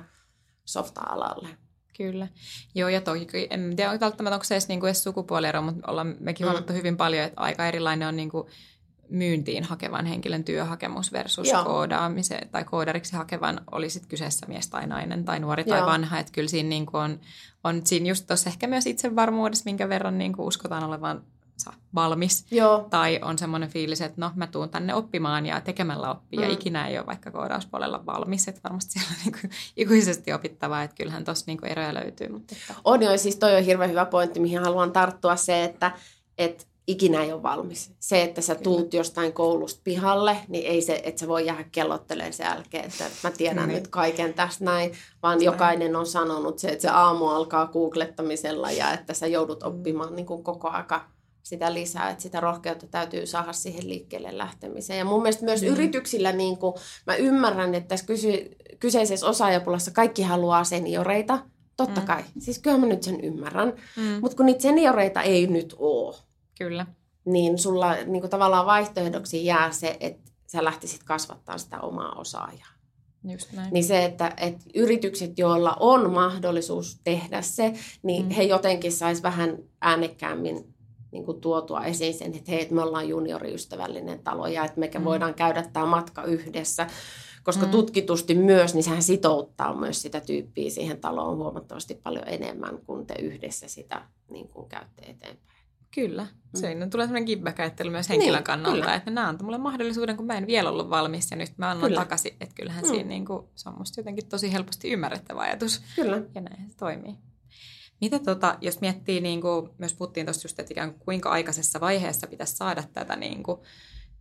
softa-alalle. 0.65 1.47
Kyllä. 1.97 2.27
Joo, 2.75 2.89
ja 2.89 3.01
toki, 3.01 3.47
en 3.49 3.75
tiedä 3.75 3.99
välttämättä 3.99 4.35
onko 4.35 4.43
se 4.43 4.55
edes, 4.55 4.67
niin 4.67 4.79
kuin 4.79 4.87
edes 4.87 5.03
sukupuoliero, 5.03 5.61
mutta 5.61 5.91
ollaan 5.91 6.15
mekin 6.19 6.45
mm. 6.45 6.49
huomattu 6.49 6.73
hyvin 6.73 6.97
paljon, 6.97 7.23
että 7.23 7.41
aika 7.41 7.67
erilainen 7.67 8.07
on 8.07 8.15
niin 8.15 8.29
kuin 8.29 8.47
myyntiin 9.09 9.63
hakevan 9.63 10.05
henkilön 10.05 10.43
työhakemus 10.43 11.11
versus 11.11 11.47
Joo. 11.47 11.63
koodaamiseen 11.63 12.49
tai 12.49 12.63
koodariksi 12.63 13.15
hakevan, 13.15 13.61
oli 13.71 13.89
sitten 13.89 14.09
kyseessä 14.09 14.45
mies 14.45 14.69
tai 14.69 14.87
nainen 14.87 15.25
tai 15.25 15.39
nuori 15.39 15.63
tai 15.63 15.79
Joo. 15.79 15.87
vanha. 15.87 16.19
Että 16.19 16.31
kyllä 16.31 16.49
siinä 16.49 16.69
niin 16.69 16.85
on, 16.93 17.19
on 17.63 17.81
siinä 17.85 18.09
just 18.09 18.27
tuossa 18.27 18.49
ehkä 18.49 18.67
myös 18.67 18.85
itsevarmuudessa, 18.85 19.65
minkä 19.65 19.89
verran 19.89 20.17
niin 20.17 20.33
uskotaan 20.37 20.83
olevan 20.83 21.21
valmis. 21.95 22.45
Joo. 22.51 22.87
Tai 22.89 23.19
on 23.21 23.37
semmoinen 23.37 23.69
fiilis, 23.69 24.01
että 24.01 24.21
no 24.21 24.31
mä 24.35 24.47
tuun 24.47 24.69
tänne 24.69 24.93
oppimaan 24.93 25.45
ja 25.45 25.61
tekemällä 25.61 26.11
oppia. 26.11 26.39
Mm. 26.39 26.45
Ja 26.45 26.53
ikinä 26.53 26.87
ei 26.87 26.97
ole 26.97 27.05
vaikka 27.05 27.31
koodauspuolella 27.31 28.05
valmis. 28.05 28.47
Että 28.47 28.61
varmasti 28.63 28.91
siellä 28.91 29.09
on 29.11 29.17
niin 29.25 29.41
kuin 29.41 29.51
ikuisesti 29.83 30.33
opittavaa, 30.33 30.83
että 30.83 30.95
kyllähän 30.95 31.25
tuossa 31.25 31.45
niin 31.47 31.65
eroja 31.65 31.93
löytyy. 31.93 32.29
Mutta 32.29 32.55
että... 32.55 32.81
On 32.83 33.03
jo, 33.03 33.17
siis 33.17 33.35
toi 33.35 33.55
on 33.55 33.63
hirveän 33.63 33.89
hyvä 33.89 34.05
pointti, 34.05 34.39
mihin 34.39 34.59
haluan 34.59 34.91
tarttua 34.91 35.35
se, 35.35 35.63
että, 35.63 35.91
että 36.37 36.65
ikinä 36.87 37.23
ei 37.23 37.33
ole 37.33 37.43
valmis. 37.43 37.91
Se, 37.99 38.23
että 38.23 38.41
sä 38.41 38.55
tuut 38.55 38.93
jostain 38.93 39.33
koulusta 39.33 39.81
pihalle, 39.83 40.37
niin 40.47 40.67
ei 40.67 40.81
se, 40.81 41.01
että 41.03 41.19
sä 41.19 41.27
voi 41.27 41.45
jäädä 41.45 41.65
kellottelemaan 41.71 42.33
sen 42.33 42.45
jälkeen, 42.45 42.85
että 42.85 43.03
mä 43.23 43.31
tiedän 43.31 43.67
niin. 43.67 43.75
nyt 43.75 43.87
kaiken 43.87 44.33
tästä 44.33 44.65
näin, 44.65 44.91
vaan 45.23 45.37
näin. 45.37 45.45
jokainen 45.45 45.95
on 45.95 46.05
sanonut 46.05 46.59
se, 46.59 46.67
että 46.67 46.81
se 46.81 46.89
aamu 46.89 47.27
alkaa 47.27 47.67
googlettamisella 47.67 48.71
ja 48.71 48.93
että 48.93 49.13
sä 49.13 49.27
joudut 49.27 49.63
mm. 49.63 49.67
oppimaan 49.67 50.15
niin 50.15 50.25
kuin 50.25 50.43
koko 50.43 50.69
aika 50.69 51.15
sitä 51.43 51.73
lisää, 51.73 52.09
että 52.09 52.21
sitä 52.21 52.39
rohkeutta 52.39 52.87
täytyy 52.87 53.25
saada 53.25 53.53
siihen 53.53 53.89
liikkeelle 53.89 54.37
lähtemiseen. 54.37 54.99
Ja 54.99 55.05
mun 55.05 55.21
mielestä 55.21 55.45
myös 55.45 55.61
mm. 55.61 55.67
yrityksillä, 55.67 56.31
niin 56.31 56.57
kuin, 56.57 56.73
mä 57.07 57.15
ymmärrän, 57.15 57.75
että 57.75 57.87
tässä 57.87 58.05
kysy, 58.05 58.49
kyseisessä 58.79 59.27
osaajapulassa 59.27 59.91
kaikki 59.91 60.21
haluaa 60.21 60.63
senioreita, 60.63 61.39
totta 61.77 62.01
mm. 62.01 62.07
kai. 62.07 62.23
Siis 62.39 62.59
kyllä 62.59 62.77
mä 62.77 62.85
nyt 62.85 63.03
sen 63.03 63.21
ymmärrän. 63.21 63.73
Mm. 63.97 64.17
Mutta 64.21 64.37
kun 64.37 64.45
niitä 64.45 64.61
senioreita 64.61 65.21
ei 65.21 65.47
nyt 65.47 65.75
ole, 65.79 66.15
Kyllä. 66.57 66.85
Niin 67.25 67.57
sulla 67.57 67.93
niin 67.93 68.21
kuin 68.21 68.31
tavallaan 68.31 68.65
vaihtoehdoksi 68.65 69.45
jää 69.45 69.71
se, 69.71 69.97
että 69.99 70.31
sä 70.47 70.63
lähtisit 70.63 71.03
kasvattaa 71.03 71.57
sitä 71.57 71.79
omaa 71.79 72.11
osaajaa. 72.11 72.75
Just 73.31 73.51
näin. 73.53 73.73
Niin 73.73 73.83
se, 73.83 74.05
että, 74.05 74.33
että 74.37 74.65
yritykset, 74.75 75.39
joilla 75.39 75.77
on 75.79 76.11
mahdollisuus 76.11 76.99
tehdä 77.03 77.41
se, 77.41 77.73
niin 78.03 78.25
mm. 78.25 78.29
he 78.29 78.43
jotenkin 78.43 78.91
sais 78.91 79.23
vähän 79.23 79.57
äänekkäämmin 79.81 80.75
niin 81.11 81.25
kuin 81.25 81.41
tuotua 81.41 81.85
esiin 81.85 82.13
sen, 82.13 82.35
että 82.35 82.51
hei, 82.51 82.61
että 82.61 82.75
me 82.75 82.81
ollaan 82.81 83.09
junioriystävällinen 83.09 84.19
talo 84.19 84.47
ja 84.47 84.65
että 84.65 84.79
me 84.79 84.91
mm. 84.97 85.03
voidaan 85.03 85.33
käydä 85.33 85.63
tämä 85.73 85.85
matka 85.85 86.23
yhdessä. 86.23 86.87
koska 87.43 87.65
mm. 87.65 87.71
tutkitusti 87.71 88.35
myös, 88.35 88.73
niin 88.73 88.83
sehän 88.83 89.03
sitouttaa 89.03 89.75
myös 89.75 90.01
sitä 90.01 90.21
tyyppiä 90.21 90.69
siihen 90.69 91.01
taloon 91.01 91.37
huomattavasti 91.37 91.95
paljon 92.03 92.27
enemmän, 92.27 92.77
kun 92.85 93.07
te 93.07 93.15
yhdessä 93.21 93.67
sitä 93.67 94.01
niin 94.29 94.47
kuin 94.47 94.69
käytte 94.69 95.01
eteenpäin. 95.01 95.54
Kyllä. 95.95 96.23
Mm. 96.23 96.59
Se 96.59 96.75
mm. 96.75 96.89
tulee 96.89 97.05
sellainen 97.05 97.25
give 97.25 97.53
myös 97.89 98.09
henkilön 98.09 98.37
niin, 98.37 98.43
kannalta, 98.43 98.79
kyllä. 98.79 98.95
että 98.95 99.11
nämä 99.11 99.27
antaa 99.27 99.45
mulle 99.45 99.57
mahdollisuuden, 99.57 100.17
kun 100.17 100.25
mä 100.25 100.37
en 100.37 100.47
vielä 100.47 100.69
ollut 100.69 100.89
valmis 100.89 101.31
ja 101.31 101.37
nyt 101.37 101.57
mä 101.57 101.69
annan 101.69 101.89
kyllä. 101.89 102.01
takaisin. 102.01 102.33
Että 102.41 102.55
kyllähän 102.55 102.83
mm. 102.83 102.89
siinä 102.89 103.09
niin 103.09 103.25
kuin, 103.25 103.47
se 103.55 103.69
on 103.69 103.75
musta 103.77 103.99
jotenkin 103.99 104.25
tosi 104.25 104.53
helposti 104.53 104.91
ymmärrettävä 104.91 105.41
ajatus. 105.41 105.81
Kyllä. 105.95 106.21
Ja 106.35 106.41
näin 106.41 106.69
se 106.69 106.77
toimii. 106.77 107.15
Mitä 108.01 108.19
tota, 108.19 108.57
jos 108.61 108.81
miettii, 108.81 109.21
niin 109.21 109.41
kuin, 109.41 109.69
myös 109.77 109.93
puhuttiin 109.93 110.25
tuosta 110.25 110.45
just, 110.45 110.59
että 110.59 110.73
ikään 110.73 110.91
kuin 110.91 111.01
kuinka 111.05 111.29
aikaisessa 111.29 111.79
vaiheessa 111.79 112.27
pitäisi 112.27 112.55
saada 112.55 112.83
tätä 112.93 113.15
niin 113.15 113.43
kuin, 113.43 113.59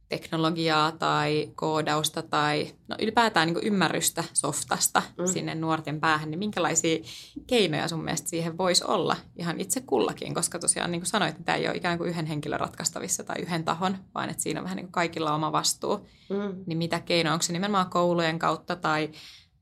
teknologiaa 0.08 0.92
tai 0.92 1.50
koodausta 1.54 2.22
tai 2.22 2.74
no 2.88 2.96
ylipäätään 3.00 3.48
niin 3.48 3.66
ymmärrystä 3.66 4.24
softasta 4.32 5.02
mm. 5.18 5.26
sinne 5.26 5.54
nuorten 5.54 6.00
päähän, 6.00 6.30
niin 6.30 6.38
minkälaisia 6.38 6.98
keinoja 7.46 7.88
sun 7.88 8.04
mielestä 8.04 8.28
siihen 8.28 8.58
voisi 8.58 8.84
olla 8.84 9.16
ihan 9.36 9.60
itse 9.60 9.80
kullakin, 9.80 10.34
koska 10.34 10.58
tosiaan 10.58 10.90
niin 10.90 11.00
kuin 11.00 11.08
sanoit, 11.08 11.30
että 11.30 11.44
tämä 11.44 11.56
ei 11.56 11.68
ole 11.68 11.76
ikään 11.76 11.98
kuin 11.98 12.10
yhden 12.10 12.26
henkilön 12.26 12.60
ratkaistavissa 12.60 13.24
tai 13.24 13.36
yhden 13.42 13.64
tahon, 13.64 13.98
vaan 14.14 14.30
että 14.30 14.42
siinä 14.42 14.60
on 14.60 14.64
vähän 14.64 14.76
niin 14.76 14.86
kuin 14.86 14.92
kaikilla 14.92 15.34
oma 15.34 15.52
vastuu. 15.52 16.06
Mm. 16.30 16.64
Niin 16.66 16.78
mitä 16.78 17.00
keinoja, 17.00 17.32
onko 17.32 17.42
se 17.42 17.52
nimenomaan 17.52 17.90
koulujen 17.90 18.38
kautta 18.38 18.76
tai 18.76 19.10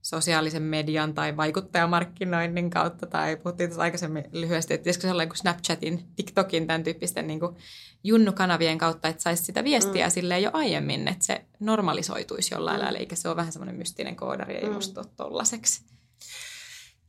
sosiaalisen 0.03 0.63
median 0.63 1.15
tai 1.15 1.37
vaikuttajamarkkinoinnin 1.37 2.71
kautta, 2.71 3.07
tai 3.07 3.37
puhuttiin 3.37 3.71
tuossa 3.71 3.83
aikaisemmin 3.83 4.25
lyhyesti, 4.33 4.75
että 4.75 4.83
pitäisikö 4.83 5.07
sellainen 5.07 5.29
kuin 5.29 5.39
Snapchatin, 5.39 6.05
TikTokin, 6.17 6.67
tämän 6.67 6.85
tyyppisten 6.85 7.27
niin 7.27 7.41
kuin 7.41 7.57
junnukanavien 8.05 8.79
kautta, 8.79 9.09
että 9.09 9.23
saisi 9.23 9.45
sitä 9.45 9.65
viestiä 9.65 10.07
mm. 10.07 10.11
silleen 10.11 10.43
jo 10.43 10.51
aiemmin, 10.53 11.09
että 11.09 11.25
se 11.25 11.45
normalisoituisi 11.61 12.55
jollain 12.55 12.77
mm. 12.77 12.83
lailla, 12.83 12.99
eikä 12.99 13.17
se 13.17 13.29
ole 13.29 13.37
vähän 13.37 13.53
semmoinen 13.53 13.77
mystinen 13.77 14.17
koodari, 14.17 14.55
ei 14.55 14.69
mm. 14.69 14.73
musta 14.73 15.01
ole 15.01 15.09
tollaseksi. 15.17 15.83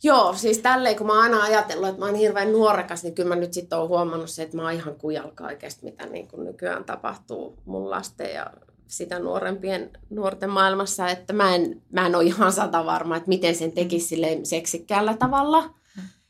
Joo, 0.04 0.34
siis 0.34 0.58
tälleen 0.58 0.96
kun 0.96 1.08
mä 1.08 1.14
oon 1.14 1.22
aina 1.22 1.44
ajatellut, 1.44 1.90
että 1.90 2.00
mä 2.00 2.06
oon 2.06 2.16
hirveän 2.16 2.52
nuorekas, 2.52 3.04
niin 3.04 3.16
kyllä 3.16 3.30
mä 3.30 3.36
nyt 3.36 3.54
sitten 3.54 3.80
oon 3.80 3.90
huomannut 3.90 4.30
se, 4.30 4.44
että 4.44 4.58
mä 4.58 4.64
oon 4.64 4.72
ihan 4.72 4.96
kujalla 4.96 5.32
kaikesta, 5.36 5.86
mitä 5.86 6.06
niin 6.06 6.28
kuin 6.28 6.44
nykyään 6.44 6.84
tapahtuu 6.84 7.58
mun 7.66 7.90
lasten 7.90 8.34
ja 8.34 8.54
sitä 8.88 9.20
nuorempien 9.20 9.90
nuorten 10.10 10.50
maailmassa, 10.50 11.10
että 11.10 11.34
mä 11.34 11.56
en, 11.56 11.82
mä 11.92 12.06
en 12.06 12.16
ole 12.16 12.24
ihan 12.24 12.52
sata 12.52 12.86
varma, 12.86 13.18
että 13.18 13.30
miten 13.30 13.56
sen 13.56 13.72
tekisi 13.72 14.08
silleen 14.08 14.46
seksikkäällä 14.46 15.18
tavalla. 15.18 15.74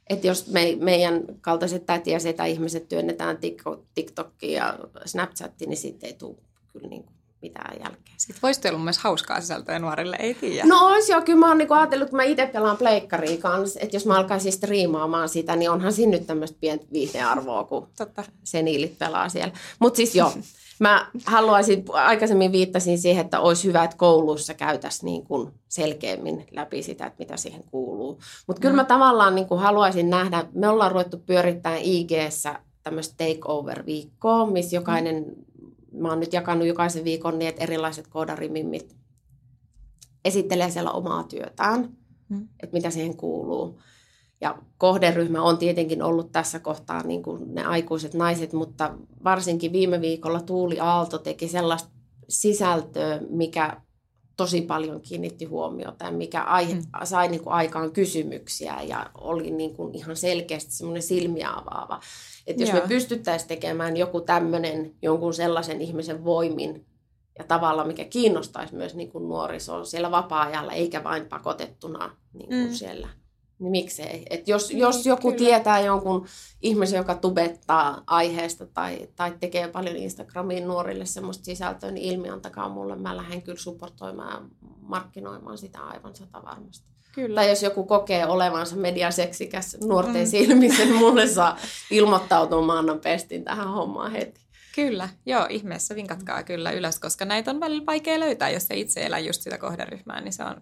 Että 0.10 0.28
jos 0.28 0.48
me, 0.48 0.78
meidän 0.80 1.24
kaltaiset 1.42 1.86
täti 1.86 2.12
ja 2.12 2.20
setä 2.20 2.46
ihmiset 2.46 2.88
työnnetään 2.88 3.38
TikTokiin 3.96 4.54
ja 4.54 4.80
Snapchattiin, 5.06 5.70
niin 5.70 5.78
siitä 5.78 6.08
ei 6.08 6.14
tule 6.14 6.36
kyllä 6.72 6.88
niin 6.88 7.04
kuin 7.04 7.16
mitään 7.44 7.76
jälkeen. 7.80 8.16
Sitten 8.18 8.42
voisi 8.42 8.68
olla 8.70 8.80
myös 8.80 8.98
hauskaa 8.98 9.42
sisältöä 9.42 9.80
nuorille, 9.80 10.18
ei 10.20 10.34
tiedä. 10.34 10.68
No 10.68 10.88
olisi 10.88 11.12
jo, 11.12 11.22
kyllä 11.22 11.40
mä 11.40 11.48
oon 11.48 11.58
niinku 11.58 11.74
ajatellut, 11.74 12.10
kun 12.10 12.18
mä 12.18 12.24
itse 12.24 12.46
pelaan 12.46 12.78
pleikkaria 12.78 13.38
kanssa, 13.38 13.80
että 13.84 13.96
jos 13.96 14.06
mä 14.06 14.18
alkaisin 14.18 14.52
striimaamaan 14.52 15.30
sitä, 15.30 15.56
niin 15.56 15.72
onhan 15.72 15.94
siinä 15.94 16.12
nyt 16.12 16.28
tämmöistä 16.28 16.58
pientä 16.62 16.86
viihdearvoa, 16.94 17.64
kun 17.64 17.88
Totta. 17.98 18.24
seniilit 18.44 19.00
pelaa 19.00 19.30
siellä. 19.30 19.54
Mutta 19.80 19.98
siis 19.98 20.16
joo, 20.16 20.32
Mä 20.80 21.08
haluaisin, 21.26 21.86
aikaisemmin 21.94 22.52
viittasin 22.52 23.00
siihen, 23.00 23.26
että 23.26 23.40
olisi 23.40 23.68
hyvä, 23.68 23.84
että 23.84 23.98
koulussa 23.98 24.54
käytäisiin 24.54 25.06
niin 25.06 25.24
kuin 25.24 25.52
selkeämmin 25.68 26.48
läpi 26.52 26.84
sitä, 26.84 27.06
että 27.06 27.20
mitä 27.20 27.38
siihen 27.38 27.64
kuuluu. 27.72 28.20
Mutta 28.48 28.60
kyllä 28.60 28.76
mä 28.76 28.84
tavallaan 28.84 29.36
niin 29.36 29.48
kuin 29.48 29.62
haluaisin 29.62 30.10
nähdä, 30.10 30.46
me 30.54 30.68
ollaan 30.70 30.92
ruvettu 30.92 31.18
pyörittämään 31.18 31.82
IG-ssä 31.82 32.60
tämmöistä 32.84 33.16
takeover-viikkoa, 33.18 34.46
missä 34.46 34.76
jokainen, 34.76 35.26
mä 35.94 36.10
oon 36.10 36.20
nyt 36.20 36.34
jakanut 36.34 36.68
jokaisen 36.68 37.04
viikon 37.04 37.40
niin, 37.40 37.50
että 37.50 37.64
erilaiset 37.64 38.08
koodarimimmit 38.08 38.96
esittelee 40.26 40.70
siellä 40.70 40.92
omaa 40.92 41.24
työtään, 41.24 41.90
mm. 42.30 42.48
että 42.64 42.74
mitä 42.74 42.90
siihen 42.90 43.18
kuuluu. 43.18 43.80
Ja 44.42 44.58
kohderyhmä 44.78 45.42
on 45.42 45.58
tietenkin 45.58 46.04
ollut 46.04 46.32
tässä 46.32 46.60
kohtaa 46.60 47.04
niin 47.04 47.24
kuin 47.24 47.56
ne 47.56 47.64
aikuiset 47.64 48.14
naiset, 48.14 48.54
mutta 48.54 48.98
varsinkin 49.24 49.72
viime 49.72 50.02
viikolla 50.02 50.42
Tuuli 50.42 50.80
Aalto 50.80 51.18
teki 51.18 51.48
sellaista 51.48 51.90
sisältöä, 52.30 53.20
mikä 53.30 53.82
tosi 54.38 54.62
paljon 54.62 55.02
kiinnitti 55.02 55.46
huomiota 55.46 56.06
ja 56.06 56.12
mikä 56.12 56.44
aihe, 56.44 56.74
mm. 56.74 56.82
sai 57.04 57.28
niin 57.28 57.44
kuin 57.44 57.54
aikaan 57.54 57.92
kysymyksiä 57.92 58.82
ja 58.82 59.10
oli 59.18 59.52
niin 59.52 59.76
kuin 59.76 59.96
ihan 59.96 60.16
selkeästi 60.16 60.72
semmoinen 60.72 61.04
silmiä 61.04 61.50
avaava. 61.50 62.00
Että 62.48 62.64
jos 62.64 62.70
Joo. 62.70 62.82
me 62.82 62.88
pystyttäisiin 62.88 63.48
tekemään 63.48 63.98
joku 63.98 64.22
tämmöinen 64.22 64.96
jonkun 65.02 65.34
sellaisen 65.34 65.82
ihmisen 65.82 66.26
voimin 66.26 66.86
ja 67.40 67.44
tavalla, 67.44 67.86
mikä 67.86 68.06
kiinnostaisi 68.06 68.76
myös 68.76 68.96
niin 68.96 69.12
kuin 69.12 69.30
nuorisoa 69.30 69.86
siellä 69.86 70.12
vapaa-ajalla, 70.12 70.72
eikä 70.72 71.04
vain 71.04 71.26
pakotettuna 71.26 72.18
niin 72.34 72.50
kuin 72.50 72.68
mm. 72.68 72.74
siellä– 72.74 73.10
niin 73.60 73.72
miksei. 73.72 74.26
Et 74.30 74.48
jos, 74.48 74.70
niin, 74.70 74.80
jos 74.80 75.06
joku 75.06 75.32
kyllä. 75.32 75.38
tietää 75.38 75.80
jonkun 75.80 76.28
ihmisen, 76.62 76.98
joka 76.98 77.16
tubettaa 77.16 78.04
aiheesta 78.08 78.66
tai, 78.66 79.10
tai 79.16 79.34
tekee 79.40 79.68
paljon 79.68 79.96
Instagramiin 79.96 80.68
nuorille 80.68 81.06
semmoista 81.06 81.46
sisältöä, 81.46 81.92
niin 81.92 82.14
ilmiantakaa 82.14 82.70
mulle. 82.70 82.96
Mä 82.96 83.18
lähden 83.18 83.42
kyllä 83.42 83.60
supportoimaan 83.60 84.34
ja 84.34 84.42
markkinoimaan 84.82 85.58
sitä 85.58 85.80
aivan 85.80 86.16
sata 86.16 86.44
varmasti. 86.44 86.94
Kyllä. 87.16 87.36
Tai 87.36 87.50
jos 87.50 87.64
joku 87.64 87.84
kokee 87.84 88.26
olevansa 88.26 88.76
mediaseksikäs 88.76 89.78
nuorten 89.84 90.24
mm. 90.24 90.28
silmissä, 90.28 90.86
niin 90.86 90.96
mulle 90.96 91.28
saa 91.28 91.58
ilmoittautua, 91.92 92.66
mä 92.66 92.80
annan 92.80 93.00
pestin 93.00 93.44
tähän 93.44 93.68
hommaan 93.68 94.12
heti. 94.12 94.42
Kyllä, 94.76 95.10
joo, 95.26 95.46
ihmeessä 95.50 95.96
vinkatkaa 95.96 96.44
kyllä 96.44 96.72
ylös, 96.72 97.00
koska 97.00 97.26
näitä 97.26 97.52
on 97.52 97.60
välillä 97.60 97.86
vaikea 97.86 98.20
löytää, 98.20 98.50
jos 98.50 98.68
se 98.68 98.76
itse 98.76 99.06
elää 99.06 99.20
just 99.20 99.42
sitä 99.42 99.58
kohderyhmää, 99.58 100.22
niin 100.22 100.34
se 100.34 100.44
on 100.44 100.62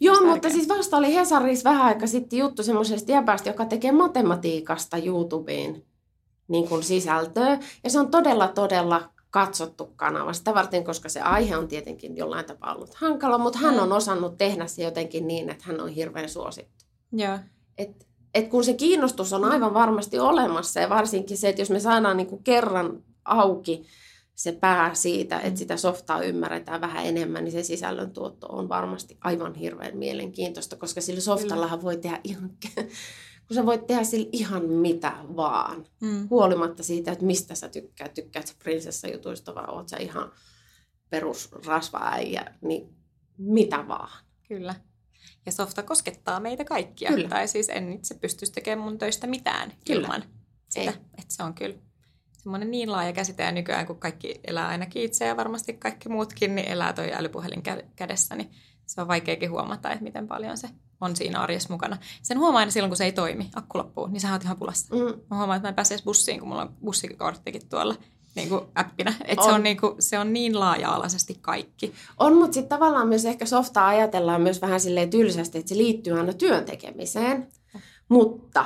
Joo, 0.00 0.14
tärkeä. 0.14 0.32
mutta 0.32 0.50
siis 0.50 0.68
vasta 0.68 0.96
oli 0.96 1.14
Hesarissa 1.14 1.70
vähän 1.70 1.86
aika 1.86 2.06
sitten 2.06 2.38
juttu 2.38 2.62
semmoisesta 2.62 3.12
jäbästä, 3.12 3.48
joka 3.48 3.64
tekee 3.64 3.92
matematiikasta 3.92 4.96
YouTubeen 4.96 5.82
niin 6.48 6.68
kuin 6.68 6.82
sisältöä. 6.82 7.58
Ja 7.84 7.90
se 7.90 7.98
on 7.98 8.10
todella, 8.10 8.48
todella 8.48 9.10
katsottu 9.30 9.92
kanava 9.96 10.32
sitä 10.32 10.54
varten, 10.54 10.84
koska 10.84 11.08
se 11.08 11.20
aihe 11.20 11.56
on 11.56 11.68
tietenkin 11.68 12.16
jollain 12.16 12.44
tapaa 12.44 12.74
ollut 12.74 12.94
hankala, 12.94 13.38
mutta 13.38 13.58
hän 13.58 13.80
on 13.80 13.92
osannut 13.92 14.38
tehdä 14.38 14.66
se 14.66 14.82
jotenkin 14.82 15.26
niin, 15.26 15.50
että 15.50 15.64
hän 15.66 15.80
on 15.80 15.88
hirveän 15.88 16.28
suosittu. 16.28 16.84
Joo. 17.12 17.38
Et, 17.78 18.06
et 18.34 18.48
kun 18.48 18.64
se 18.64 18.74
kiinnostus 18.74 19.32
on 19.32 19.44
aivan 19.44 19.74
varmasti 19.74 20.18
olemassa 20.18 20.80
ja 20.80 20.88
varsinkin 20.88 21.36
se, 21.36 21.48
että 21.48 21.62
jos 21.62 21.70
me 21.70 21.80
saadaan 21.80 22.16
niin 22.16 22.26
kuin 22.26 22.44
kerran 22.44 23.02
auki 23.24 23.86
se 24.38 24.52
pää 24.52 24.94
siitä, 24.94 25.36
että 25.36 25.50
mm. 25.50 25.56
sitä 25.56 25.76
softaa 25.76 26.22
ymmärretään 26.22 26.80
vähän 26.80 27.06
enemmän, 27.06 27.44
niin 27.44 27.52
se 27.52 27.62
sisällön 27.62 28.10
tuotto 28.10 28.46
on 28.46 28.68
varmasti 28.68 29.18
aivan 29.20 29.54
hirveän 29.54 29.96
mielenkiintoista, 29.96 30.76
koska 30.76 31.00
sillä 31.00 31.20
softallahan 31.20 31.82
voi 31.82 31.96
tehdä 31.96 32.20
ihan, 32.24 32.50
kun 33.46 33.54
sä 33.54 33.66
voit 33.66 33.86
tehdä 33.86 34.04
sillä 34.04 34.28
ihan 34.32 34.64
mitä 34.64 35.12
vaan, 35.36 35.86
mm. 36.00 36.28
huolimatta 36.30 36.82
siitä, 36.82 37.12
että 37.12 37.24
mistä 37.24 37.54
sä 37.54 37.68
tykkäät, 37.68 38.14
tykkäät 38.14 38.46
sä 38.46 38.54
prinsessajutuista 38.62 39.54
vai 39.54 39.64
oot 39.68 39.88
sä 39.88 39.96
ihan 39.96 40.32
perusrasvaäijä, 41.10 42.54
niin 42.60 42.96
mitä 43.38 43.88
vaan. 43.88 44.24
Kyllä. 44.48 44.74
Ja 45.46 45.52
softa 45.52 45.82
koskettaa 45.82 46.40
meitä 46.40 46.64
kaikkia. 46.64 47.10
Kyllä. 47.10 47.28
Tai 47.28 47.48
siis 47.48 47.68
en 47.68 47.92
itse 47.92 48.14
pystyisi 48.14 48.52
tekemään 48.52 48.88
mun 48.88 48.98
töistä 48.98 49.26
mitään 49.26 49.72
kyllä. 49.86 50.00
ilman 50.00 50.24
sitä. 50.68 50.90
Että 50.90 51.34
se 51.34 51.42
on 51.42 51.54
kyllä 51.54 51.87
semmoinen 52.48 52.70
niin 52.70 52.92
laaja 52.92 53.12
käsite 53.12 53.42
ja 53.42 53.52
nykyään, 53.52 53.86
kun 53.86 53.98
kaikki 53.98 54.40
elää 54.44 54.68
ainakin 54.68 55.02
itse 55.02 55.26
ja 55.26 55.36
varmasti 55.36 55.72
kaikki 55.72 56.08
muutkin, 56.08 56.54
niin 56.54 56.68
elää 56.68 56.92
toi 56.92 57.12
älypuhelin 57.12 57.62
kädessä, 57.96 58.36
niin 58.36 58.50
se 58.86 59.00
on 59.00 59.08
vaikeakin 59.08 59.50
huomata, 59.50 59.90
että 59.90 60.04
miten 60.04 60.28
paljon 60.28 60.58
se 60.58 60.68
on 61.00 61.16
siinä 61.16 61.40
arjessa 61.40 61.72
mukana. 61.72 61.96
Sen 62.22 62.38
huomaa 62.38 62.58
aina 62.58 62.70
silloin, 62.70 62.90
kun 62.90 62.96
se 62.96 63.04
ei 63.04 63.12
toimi, 63.12 63.50
akku 63.54 63.78
loppuu, 63.78 64.06
niin 64.06 64.20
sä 64.20 64.32
oot 64.32 64.42
ihan 64.42 64.56
pulassa. 64.56 64.94
Mm. 64.94 65.20
Mä 65.30 65.36
huomaan, 65.36 65.56
että 65.56 65.66
mä 65.66 65.68
en 65.68 65.74
pääse 65.74 65.94
edes 65.94 66.04
bussiin, 66.04 66.38
kun 66.38 66.48
mulla 66.48 66.62
on 66.62 66.76
bussikorttikin 66.84 67.68
tuolla 67.68 67.94
niin 68.34 68.48
kuin 68.48 68.60
appina. 68.74 69.12
Että 69.24 69.44
se, 69.44 69.50
on 69.50 69.62
niin 69.62 69.80
kuin, 69.80 69.94
se 69.98 70.18
on 70.18 70.32
niin 70.32 70.60
laaja-alaisesti 70.60 71.38
kaikki. 71.40 71.94
On, 72.18 72.36
mutta 72.36 72.54
sitten 72.54 72.78
tavallaan 72.78 73.08
myös 73.08 73.24
ehkä 73.24 73.46
softaa 73.46 73.86
ajatellaan 73.86 74.42
myös 74.42 74.62
vähän 74.62 74.80
silleen 74.80 75.10
tylsästi, 75.10 75.58
että 75.58 75.68
se 75.68 75.76
liittyy 75.76 76.18
aina 76.18 76.32
työn 76.32 76.64
tekemiseen. 76.64 77.48
Mutta, 78.08 78.64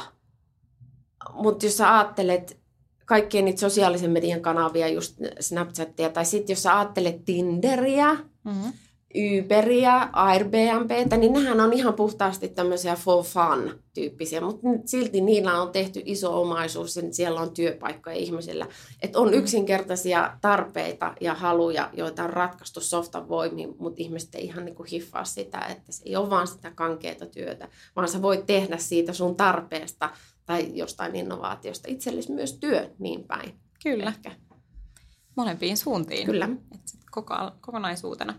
mutta 1.33 1.67
jos 1.67 1.77
sä 1.77 1.99
ajattelet, 1.99 2.62
kaikkien 3.07 3.45
niitä 3.45 3.61
sosiaalisen 3.61 4.11
median 4.11 4.41
kanavia, 4.41 4.89
just 4.89 5.19
Snapchatia, 5.41 6.11
tai 6.11 6.25
sitten 6.25 6.53
jos 6.53 6.63
sä 6.63 6.79
ajattelet 6.79 7.25
Tinderiä, 7.25 8.15
mm-hmm. 8.45 8.73
Uberia, 9.15 10.09
Airbnbtä, 10.13 11.17
niin 11.17 11.33
nehän 11.33 11.61
on 11.61 11.73
ihan 11.73 11.95
puhtaasti 11.95 12.49
tämmöisiä 12.49 12.97
for 12.97 13.25
fun 13.25 13.79
tyyppisiä, 13.95 14.41
mutta 14.41 14.67
silti 14.85 15.21
niillä 15.21 15.63
on 15.63 15.73
tehty 15.73 16.03
iso 16.05 16.41
omaisuus, 16.41 16.97
että 16.97 17.17
siellä 17.17 17.41
on 17.41 17.55
työpaikkoja 17.55 18.17
ihmisillä. 18.17 18.67
Että 19.03 19.19
on 19.19 19.35
yksinkertaisia 19.35 20.37
tarpeita 20.41 21.15
ja 21.21 21.35
haluja, 21.35 21.91
joita 21.93 22.25
on 22.25 22.31
ratkaistu 22.31 22.81
softan 22.81 23.29
voimiin, 23.29 23.75
mutta 23.79 24.03
ihmiset 24.03 24.35
ei 24.35 24.45
ihan 24.45 24.65
niinku 24.65 24.83
hiffaa 24.83 25.25
sitä, 25.25 25.59
että 25.59 25.93
se 25.93 26.03
ei 26.07 26.17
ole 26.17 26.31
vaan 26.31 26.47
sitä 26.47 26.73
kankeata 26.75 27.27
työtä, 27.27 27.69
vaan 27.97 28.09
sä 28.09 28.23
voit 28.23 28.47
tehdä 28.47 28.77
siitä 28.77 29.13
sun 29.13 29.37
tarpeesta 29.37 30.11
tai 30.47 30.71
jostain 30.75 31.17
innovaatiosta 31.17 31.89
itsellesi 31.91 32.33
myös 32.33 32.59
työ 32.59 32.91
niin 32.99 33.25
päin. 33.25 33.61
Kyllä. 33.83 34.09
Ehkä. 34.09 34.37
Molempiin 35.37 35.77
suuntiin. 35.77 36.27
Kyllä. 36.27 36.49
Et 36.75 36.81
koko, 37.11 37.35
kokonaisuutena. 37.61 38.35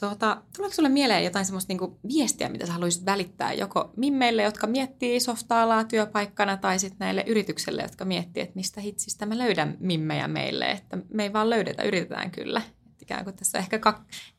Tuota, 0.00 0.42
tuleeko 0.56 0.74
sinulle 0.74 0.92
mieleen 0.92 1.24
jotain 1.24 1.44
semmoista 1.44 1.70
niinku 1.70 1.98
viestiä, 2.08 2.48
mitä 2.48 2.66
sä 2.66 2.72
haluaisit 2.72 3.06
välittää 3.06 3.52
joko 3.52 3.92
mimmeille, 3.96 4.42
jotka 4.42 4.66
miettii 4.66 5.20
softa-alaa 5.20 5.84
työpaikkana, 5.84 6.56
tai 6.56 6.78
sitten 6.78 6.98
näille 6.98 7.24
yrityksille, 7.26 7.82
jotka 7.82 8.04
miettii, 8.04 8.42
että 8.42 8.56
mistä 8.56 8.80
hitsistä 8.80 9.26
me 9.26 9.38
löydän 9.38 9.76
mimmejä 9.80 10.28
meille, 10.28 10.64
että 10.64 10.98
me 11.14 11.22
ei 11.22 11.32
vaan 11.32 11.50
löydetä, 11.50 11.82
yritetään 11.82 12.30
kyllä. 12.30 12.62
Et 12.86 13.02
ikään 13.02 13.24
kuin 13.24 13.36
tässä 13.36 13.58
ehkä 13.58 13.80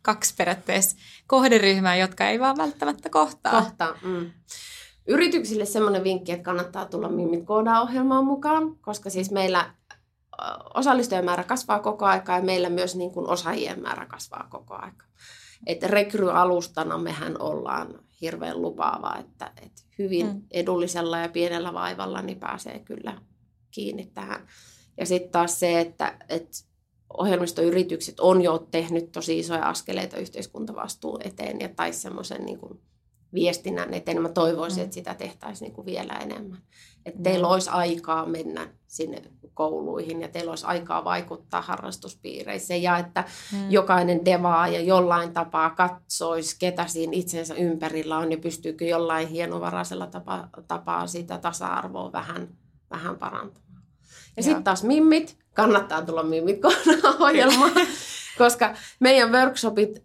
kaksi 0.02 0.34
periaatteessa 0.38 0.98
kohderyhmää, 1.28 1.96
jotka 1.96 2.30
ei 2.30 2.40
vaan 2.40 2.58
välttämättä 2.58 3.10
kohtaa. 3.10 3.62
Kohtaa, 3.62 3.96
mm. 4.04 4.32
Yrityksille 5.08 5.66
semmoinen 5.66 6.04
vinkki, 6.04 6.32
että 6.32 6.44
kannattaa 6.44 6.86
tulla 6.86 7.10
Mimmit 7.10 7.46
koodaa-ohjelmaan 7.46 8.26
mukaan, 8.26 8.76
koska 8.82 9.10
siis 9.10 9.32
meillä 9.32 9.74
osallistujamäärä 10.74 11.44
kasvaa 11.44 11.80
koko 11.80 12.06
aika 12.06 12.36
ja 12.36 12.42
meillä 12.42 12.70
myös 12.70 12.96
niin 12.96 13.12
kuin 13.12 13.30
osaajien 13.30 13.82
määrä 13.82 14.06
kasvaa 14.06 14.48
koko 14.50 14.74
aika. 14.74 15.06
Että 15.66 15.88
rekryalustana 15.88 16.98
mehän 16.98 17.42
ollaan 17.42 18.00
hirveän 18.22 18.62
lupaava, 18.62 19.16
että, 19.20 19.52
että 19.62 19.82
hyvin 20.00 20.28
mm. 20.28 20.42
edullisella 20.52 21.18
ja 21.18 21.30
pienellä 21.30 21.74
vaivalla 21.74 22.22
niin 22.22 22.40
pääsee 22.40 22.80
kyllä 22.80 23.22
kiinni 23.72 24.06
tähän. 24.06 24.48
Ja 24.98 25.06
sitten 25.06 25.32
taas 25.32 25.60
se, 25.60 25.80
että, 25.80 26.18
että 26.30 26.58
ohjelmistoyritykset 27.18 28.20
on 28.20 28.42
jo 28.42 28.68
tehnyt 28.72 29.12
tosi 29.12 29.40
isoja 29.40 29.70
askeleita 29.70 30.18
yhteiskuntavastuun 30.18 31.22
eteen 31.28 31.60
ja 31.60 31.70
tai 31.70 31.94
semmoisen 31.94 32.46
niin 32.46 32.60
kuin 32.60 32.82
viestinnän 33.34 33.94
eteen. 33.94 34.22
Mä 34.22 34.30
toivoisin, 34.30 34.80
mm. 34.80 34.84
että 34.84 34.94
sitä 34.94 35.14
tehtäisiin 35.14 35.66
niin 35.66 35.76
kuin 35.76 35.86
vielä 35.86 36.14
enemmän. 36.14 36.60
Että 37.06 37.24
teillä 37.24 37.48
olisi 37.48 37.70
aikaa 37.70 38.26
mennä 38.26 38.68
sinne 38.88 39.22
kouluihin 39.54 40.22
ja 40.22 40.28
teillä 40.28 40.50
olisi 40.50 40.66
aikaa 40.66 41.04
vaikuttaa 41.04 41.62
harrastuspiireissä 41.62 42.76
ja 42.76 42.98
että 42.98 43.24
mm. 43.52 43.72
jokainen 43.72 44.26
devaa 44.26 44.68
ja 44.68 44.82
jollain 44.82 45.34
tapaa 45.34 45.70
katsoisi, 45.70 46.56
ketä 46.60 46.88
siinä 46.88 47.14
itsensä 47.16 47.54
ympärillä 47.54 48.18
on 48.18 48.32
ja 48.32 48.38
pystyykö 48.38 48.86
jollain 48.86 49.28
hienovaraisella 49.28 50.08
tapa, 50.08 50.48
tapaa 50.68 51.08
sitä 51.08 51.38
tasa-arvoa 51.38 52.12
vähän, 52.12 52.48
vähän 52.90 53.16
parantamaan. 53.16 53.84
Ja 54.38 54.44
sitten 54.44 54.64
taas 54.64 54.84
mimmit, 54.84 55.38
kannattaa 55.54 56.02
tulla 56.02 56.24
mimmit 56.24 56.60
ohjelmaan, 57.20 57.72
koska 58.38 58.76
meidän 59.00 59.32
workshopit 59.32 60.04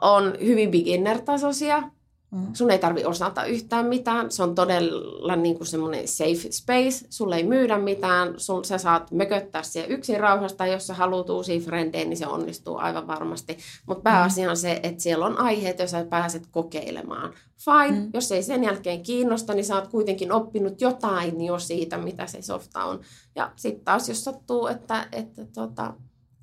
on 0.00 0.32
hyvin 0.44 0.70
beginner-tasoisia 0.70 1.82
Mm. 2.30 2.46
Sun 2.52 2.70
ei 2.70 2.78
tarvi 2.78 3.04
osata 3.04 3.44
yhtään 3.44 3.86
mitään. 3.86 4.30
Se 4.30 4.42
on 4.42 4.54
todella 4.54 5.36
niin 5.36 5.56
kuin 5.56 5.66
semmoinen 5.66 6.08
safe 6.08 6.50
space. 6.50 7.06
Sulle 7.10 7.36
ei 7.36 7.44
myydä 7.44 7.78
mitään. 7.78 8.34
Sul, 8.36 8.62
sä 8.62 8.78
saat 8.78 9.10
mököttää 9.10 9.62
siellä 9.62 9.94
yksin 9.94 10.20
rauhasta. 10.20 10.66
Jos 10.66 10.86
sä 10.86 10.94
haluat 10.94 11.30
uusia 11.30 11.60
frendejä, 11.60 12.04
niin 12.04 12.16
se 12.16 12.26
onnistuu 12.26 12.76
aivan 12.76 13.06
varmasti. 13.06 13.58
Mutta 13.86 14.02
pääasia 14.02 14.50
on 14.50 14.56
se, 14.56 14.80
että 14.82 15.02
siellä 15.02 15.26
on 15.26 15.38
aiheet, 15.38 15.78
jos 15.78 15.90
sä 15.90 16.04
pääset 16.04 16.46
kokeilemaan. 16.50 17.32
Fine. 17.64 18.00
Mm. 18.00 18.10
Jos 18.14 18.32
ei 18.32 18.42
sen 18.42 18.64
jälkeen 18.64 19.02
kiinnosta, 19.02 19.54
niin 19.54 19.64
sä 19.64 19.74
oot 19.74 19.88
kuitenkin 19.88 20.32
oppinut 20.32 20.80
jotain 20.80 21.44
jo 21.44 21.58
siitä, 21.58 21.98
mitä 21.98 22.26
se 22.26 22.42
softa 22.42 22.84
on. 22.84 23.00
Ja 23.36 23.52
sitten 23.56 23.84
taas, 23.84 24.08
jos 24.08 24.24
sattuu, 24.24 24.66
että, 24.66 25.08
että 25.12 25.46
tota, 25.54 25.94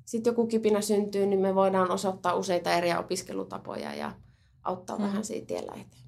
sitten 0.04 0.30
joku 0.30 0.46
kipinä 0.46 0.80
syntyy, 0.80 1.26
niin 1.26 1.40
me 1.40 1.54
voidaan 1.54 1.90
osoittaa 1.90 2.34
useita 2.34 2.72
eri 2.72 2.94
opiskelutapoja 2.94 3.94
ja 3.94 4.12
auttaa 4.66 4.96
mm. 4.96 5.02
vähän 5.02 5.24
siitä 5.24 5.46
tiellä 5.46 5.72
eteenpäin. 5.72 6.06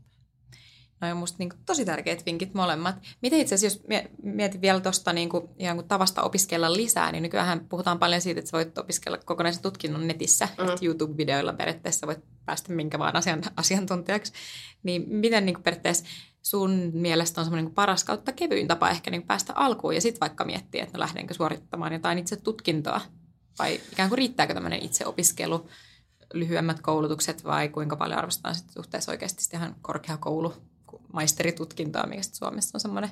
No 1.01 1.11
on 1.11 1.17
musta 1.17 1.37
niin 1.39 1.49
kuin, 1.49 1.61
tosi 1.67 1.85
tärkeät 1.85 2.27
vinkit 2.27 2.55
molemmat. 2.55 2.97
Miten 3.23 3.41
itse 3.41 3.55
asiassa, 3.55 3.79
jos 3.79 4.05
mietin 4.23 4.61
vielä 4.61 4.81
tuosta 4.81 5.13
niin 5.13 5.29
kuin, 5.29 5.49
ihan 5.59 5.77
kuin 5.77 5.89
tavasta 5.89 6.23
opiskella 6.23 6.73
lisää, 6.73 7.13
niin 7.13 7.23
nykyään 7.23 7.67
puhutaan 7.69 7.99
paljon 7.99 8.21
siitä, 8.21 8.39
että 8.39 8.51
sä 8.51 8.57
voit 8.57 8.79
opiskella 8.79 9.19
kokonaisen 9.19 9.63
tutkinnon 9.63 10.07
netissä, 10.07 10.49
mm. 10.59 10.69
että 10.69 10.85
YouTube-videoilla 10.85 11.53
periaatteessa 11.53 12.07
voit 12.07 12.25
päästä 12.45 12.73
minkä 12.73 12.99
vaan 12.99 13.17
asian, 13.17 13.43
asiantuntijaksi. 13.57 14.33
Niin 14.83 15.05
miten 15.09 15.47
niin 15.47 15.55
kuin, 15.55 15.63
periaatteessa 15.63 16.05
sun 16.43 16.91
mielestä 16.95 17.41
on 17.41 17.45
semmoinen 17.45 17.65
niin 17.65 17.75
paras 17.75 18.05
kautta 18.05 18.33
kevyin 18.33 18.69
tapa 18.69 18.91
ehkä 18.91 19.11
niin 19.11 19.27
päästä 19.27 19.53
alkuun 19.57 19.95
ja 19.95 20.01
sitten 20.01 20.21
vaikka 20.21 20.45
miettiä, 20.45 20.83
että 20.83 20.99
no 20.99 21.01
lähdenkö 21.01 21.35
suorittamaan 21.35 21.93
jotain 21.93 22.19
itse 22.19 22.37
tutkintoa 22.37 23.01
vai 23.59 23.81
ikään 23.93 24.09
kuin 24.09 24.19
riittääkö 24.19 24.55
tämmöinen 24.55 24.83
itse 24.83 25.07
opiskelu 25.07 25.69
lyhyemmät 26.35 26.81
koulutukset 26.81 27.45
vai 27.45 27.69
kuinka 27.69 27.97
paljon 27.97 28.19
arvostetaan 28.19 28.55
sitten 28.55 28.75
suhteessa 28.75 29.13
oikeasti 29.13 29.57
ihan 29.57 29.77
korkeakoulu 29.83 30.53
maisteritutkintoa, 31.13 32.07
mikä 32.07 32.23
Suomessa 32.23 32.77
on 32.77 32.81
semmoinen 32.81 33.11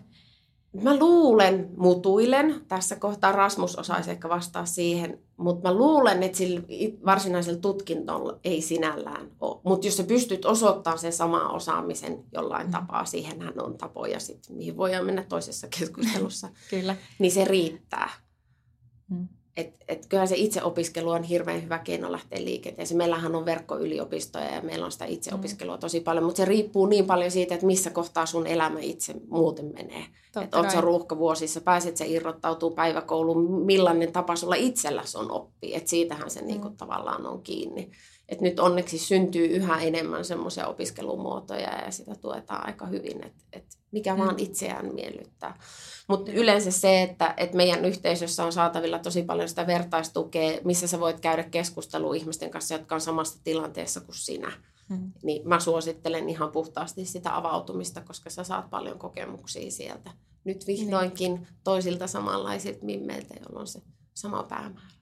Mä 0.83 0.99
luulen, 0.99 1.71
mutuilen, 1.77 2.61
tässä 2.69 2.97
kohtaa 2.97 3.33
Rasmus 3.33 3.77
osaisi 3.77 4.11
ehkä 4.11 4.29
vastaa 4.29 4.67
siihen, 4.67 5.19
mutta 5.37 5.69
mä 5.69 5.75
luulen, 5.75 6.23
että 6.23 6.39
sillä 6.39 6.61
varsinaisella 7.07 7.61
tutkintolla 7.61 8.39
ei 8.45 8.63
sinällään 8.63 9.31
ole. 9.41 9.61
Mutta 9.65 9.87
jos 9.87 9.97
sä 9.97 10.05
pystyt 10.05 10.45
osoittamaan 10.45 10.99
sen 10.99 11.13
saman 11.13 11.51
osaamisen 11.51 12.25
jollain 12.33 12.67
mm. 12.67 12.71
tapaa, 12.71 13.05
siihenhän 13.05 13.63
on 13.63 13.79
tapoja 13.79 14.21
sitten, 14.21 14.57
mihin 14.57 14.77
voidaan 14.77 15.07
mennä 15.07 15.25
toisessa 15.29 15.69
keskustelussa, 15.79 16.49
Kyllä. 16.71 16.97
niin 17.19 17.33
se 17.33 17.45
riittää. 17.45 18.11
Mm. 19.11 19.29
Et, 19.57 19.75
et 19.89 20.07
kyllähän 20.07 20.29
se 20.29 20.37
itseopiskelu 20.37 21.11
on 21.11 21.23
hirveän 21.23 21.63
hyvä 21.63 21.79
keino 21.79 22.13
lähteä 22.13 22.45
liikenteeseen. 22.45 22.99
Meillähän 22.99 23.35
on 23.35 23.45
verkkoyliopistoja 23.45 24.55
ja 24.55 24.63
meillä 24.63 24.87
on 24.87 24.93
sitä 24.93 25.05
itseopiskelua 25.05 25.75
mm. 25.75 25.81
tosi 25.81 26.01
paljon, 26.01 26.25
mutta 26.25 26.37
se 26.37 26.45
riippuu 26.45 26.87
niin 26.87 27.07
paljon 27.07 27.31
siitä, 27.31 27.55
että 27.55 27.67
missä 27.67 27.91
kohtaa 27.91 28.27
sun 28.27 28.47
elämä 28.47 28.81
itse 28.81 29.15
muuten 29.29 29.73
menee. 29.75 30.07
Että 30.43 30.59
oot 30.59 30.71
sä 30.71 30.81
ruuhkavuosissa, 30.81 31.61
pääset 31.61 31.97
se 31.97 32.07
irrottautuu 32.07 32.71
päiväkouluun, 32.71 33.65
millainen 33.65 34.13
tapa 34.13 34.37
sulla 34.37 34.55
itselläsi 34.55 35.19
on 35.19 35.31
oppia. 35.31 35.77
Että 35.77 35.91
siitähän 35.91 36.31
se 36.31 36.41
niinku 36.41 36.53
mm. 36.53 36.63
niinku 36.63 36.77
tavallaan 36.77 37.27
on 37.27 37.43
kiinni. 37.43 37.91
Et 38.29 38.41
nyt 38.41 38.61
onneksi 38.61 38.99
syntyy 38.99 39.47
yhä 39.47 39.81
enemmän 39.81 40.25
semmoisia 40.25 40.67
opiskelumuotoja 40.67 41.85
ja 41.85 41.91
sitä 41.91 42.15
tuetaan 42.15 42.67
aika 42.67 42.87
hyvin, 42.87 43.27
että 43.27 43.43
et 43.53 43.65
mikä 43.93 44.15
mm. 44.15 44.19
vaan 44.19 44.35
itseään 44.39 44.95
miellyttää. 44.95 45.59
Mutta 46.09 46.33
yleensä 46.33 46.71
se, 46.71 47.03
että, 47.03 47.35
että 47.37 47.57
meidän 47.57 47.85
yhteisössä 47.85 48.45
on 48.45 48.53
saatavilla 48.53 48.99
tosi 48.99 49.23
paljon 49.23 49.49
sitä 49.49 49.67
vertaistukea, 49.67 50.61
missä 50.65 50.87
sä 50.87 51.01
voit 51.01 51.21
käydä 51.21 51.43
keskustelua 51.43 52.15
ihmisten 52.15 52.51
kanssa, 52.51 52.75
jotka 52.75 52.95
on 52.95 53.01
samassa 53.01 53.41
tilanteessa 53.45 54.01
kuin 54.01 54.17
sinä. 54.17 54.53
Mm. 54.89 55.13
Niin 55.23 55.49
mä 55.49 55.61
suosittelen 55.61 56.29
ihan 56.29 56.53
puhtaasti 56.53 57.05
sitä 57.05 57.37
avautumista, 57.37 58.01
koska 58.01 58.31
sä 58.31 58.45
saat 58.45 58.71
paljon 58.71 58.99
kokemuksia 58.99 59.71
sieltä. 59.71 60.11
Nyt 60.45 60.67
vihdoinkin 60.67 61.33
mm. 61.33 61.47
toisilta 61.65 62.07
samanlaisilta 62.07 62.85
mimmeiltä, 62.85 63.35
joilla 63.41 63.61
on 63.61 63.67
se 63.67 63.83
sama 64.15 64.43
päämäärä. 64.43 64.96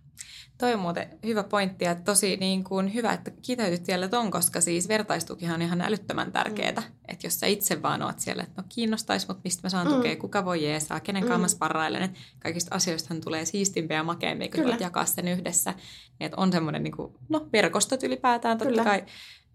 Toi 0.59 0.75
on 0.75 0.81
muuten 0.81 1.19
hyvä 1.27 1.43
pointti 1.43 1.85
ja 1.85 1.95
tosi 1.95 2.37
niin 2.37 2.65
kuin 2.65 2.95
hyvä, 2.95 3.13
että 3.13 3.31
kiteytyt 3.43 3.87
vielä 3.87 4.09
ton, 4.09 4.31
koska 4.31 4.61
siis 4.61 4.89
vertaistukihan 4.89 5.55
on 5.55 5.63
ihan 5.63 5.81
älyttömän 5.81 6.33
tärkeää. 6.33 6.81
Mm. 6.81 6.87
Että 7.09 7.27
jos 7.27 7.41
sä 7.41 7.47
itse 7.47 7.83
vaan 7.83 8.03
oot 8.03 8.21
siellä, 8.21 8.43
että 8.43 8.63
no 8.63 8.69
kiinnostaisi, 8.69 9.27
mutta 9.29 9.41
mistä 9.45 9.61
mä 9.63 9.69
saan 9.69 9.89
mm. 9.89 9.95
tukea, 9.95 10.17
kuka 10.17 10.45
voi 10.45 10.65
jeesaa, 10.65 11.01
kenen 11.01 11.23
mm. 11.23 11.29
kanssa 11.29 11.59
parailen. 11.59 12.03
Että 12.03 12.19
kaikista 12.39 12.75
asioista 12.75 13.15
tulee 13.25 13.45
siistimpiä 13.45 13.97
ja 13.97 14.03
makeammin, 14.03 14.51
kun 14.51 14.65
voit 14.65 14.81
jakaa 14.81 15.05
sen 15.05 15.29
yhdessä. 15.29 15.71
Niin, 15.71 16.27
että 16.27 16.41
on 16.41 16.53
semmoinen, 16.53 16.83
niin 16.83 16.97
kuin, 16.97 17.15
no 17.29 17.49
verkostot 17.53 18.03
ylipäätään 18.03 18.59
totta 18.59 18.71
Kyllä. 18.71 18.85
kai 18.85 19.05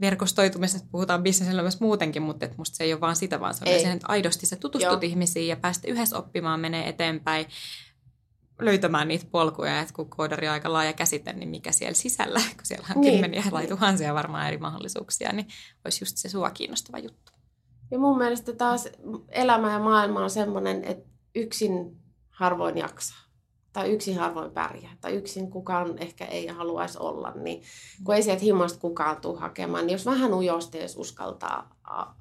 verkostoitumisesta 0.01 0.87
puhutaan 0.91 1.23
bisnesellä 1.23 1.61
myös 1.61 1.79
muutenkin, 1.79 2.21
mutta 2.21 2.45
että 2.45 2.57
musta 2.57 2.77
se 2.77 2.83
ei 2.83 2.93
ole 2.93 3.01
vaan 3.01 3.15
sitä, 3.15 3.39
vaan 3.39 3.53
se 3.53 3.73
on 3.73 3.81
se, 3.81 3.91
että 3.91 4.07
aidosti 4.07 4.45
sä 4.45 4.55
tutustut 4.55 5.03
Joo. 5.03 5.09
ihmisiin 5.09 5.47
ja 5.47 5.55
päästä 5.55 5.87
yhdessä 5.87 6.17
oppimaan, 6.17 6.59
menee 6.59 6.89
eteenpäin 6.89 7.45
löytämään 8.59 9.07
niitä 9.07 9.25
polkuja, 9.31 9.81
että 9.81 9.93
kun 9.93 10.09
koodari 10.09 10.47
on 10.47 10.53
aika 10.53 10.73
laaja 10.73 10.93
käsite, 10.93 11.33
niin 11.33 11.49
mikä 11.49 11.71
siellä 11.71 11.93
sisällä, 11.93 12.39
kun 12.39 12.65
siellä 12.65 12.87
on 12.95 13.01
niin. 13.01 13.13
kymmeniä 13.13 13.43
tai 13.51 13.67
tuhansia 13.67 14.13
varmaan 14.13 14.47
eri 14.47 14.57
mahdollisuuksia, 14.57 15.33
niin 15.33 15.47
olisi 15.85 16.01
just 16.01 16.17
se 16.17 16.29
sua 16.29 16.49
kiinnostava 16.49 16.99
juttu. 16.99 17.31
Ja 17.91 17.99
mun 17.99 18.17
mielestä 18.17 18.53
taas 18.53 18.87
elämä 19.29 19.73
ja 19.73 19.79
maailma 19.79 20.23
on 20.23 20.29
semmoinen, 20.29 20.83
että 20.83 21.09
yksin 21.35 21.97
harvoin 22.29 22.77
jaksaa. 22.77 23.29
Tai 23.73 23.91
yksin 23.91 24.17
harvoin 24.17 24.51
pärjää. 24.51 24.97
Tai 25.01 25.13
yksin 25.13 25.49
kukaan 25.49 25.97
ehkä 25.97 26.25
ei 26.25 26.47
haluaisi 26.47 26.97
olla. 27.01 27.31
Niin 27.31 27.63
kun 28.03 28.15
ei 28.15 28.23
sieltä 28.23 28.43
himasta 28.43 28.79
kukaan 28.79 29.21
tule 29.21 29.39
hakemaan, 29.39 29.85
niin 29.87 29.93
jos 29.93 30.05
vähän 30.05 30.33
ujosti 30.33 30.77
jos 30.77 30.95
uskaltaa 30.97 31.75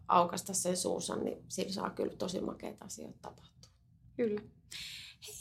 aukasta 0.08 0.54
sen 0.54 0.76
suunsa, 0.76 1.16
niin 1.16 1.44
sillä 1.48 1.72
saa 1.72 1.90
kyllä 1.90 2.16
tosi 2.16 2.40
makeita 2.40 2.84
asioita 2.84 3.18
tapahtua. 3.22 3.70
Kyllä. 4.16 4.40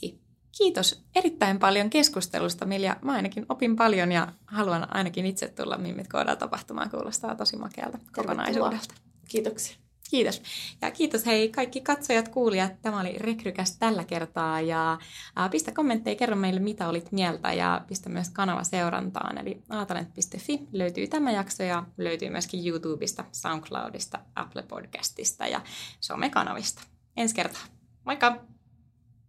Hei, 0.02 0.20
Kiitos 0.58 1.04
erittäin 1.14 1.58
paljon 1.58 1.90
keskustelusta, 1.90 2.64
Milja. 2.66 2.96
Mä 3.02 3.12
ainakin 3.12 3.46
opin 3.48 3.76
paljon 3.76 4.12
ja 4.12 4.32
haluan 4.46 4.96
ainakin 4.96 5.26
itse 5.26 5.48
tulla 5.48 5.78
Mimmit 5.78 6.08
koodalla 6.08 6.36
tapahtumaan. 6.36 6.90
Kuulostaa 6.90 7.34
tosi 7.34 7.56
makealta 7.56 7.98
kokonaisuudelta. 8.12 8.94
Kiitoksia. 9.28 9.76
Kiitos. 10.10 10.42
Ja 10.80 10.90
kiitos 10.90 11.26
hei 11.26 11.48
kaikki 11.48 11.80
katsojat, 11.80 12.28
kuulijat. 12.28 12.82
Tämä 12.82 13.00
oli 13.00 13.18
Rekrykäs 13.18 13.76
tällä 13.76 14.04
kertaa 14.04 14.60
ja 14.60 14.98
pistä 15.50 15.72
kommentteja, 15.72 16.16
kerro 16.16 16.36
meille 16.36 16.60
mitä 16.60 16.88
olit 16.88 17.12
mieltä 17.12 17.52
ja 17.52 17.84
pistä 17.88 18.08
myös 18.08 18.30
kanava 18.30 18.64
seurantaan. 18.64 19.38
Eli 19.38 19.62
aatalent.fi 19.68 20.60
löytyy 20.72 21.06
tämä 21.06 21.30
jakso 21.30 21.62
ja 21.62 21.84
löytyy 21.98 22.30
myöskin 22.30 22.68
YouTubesta, 22.68 23.24
SoundCloudista, 23.32 24.18
Apple 24.34 24.62
Podcastista 24.62 25.46
ja 25.46 25.60
somekanavista. 26.00 26.82
Ensi 27.16 27.34
kertaa. 27.34 27.62
Moikka! 28.04 28.57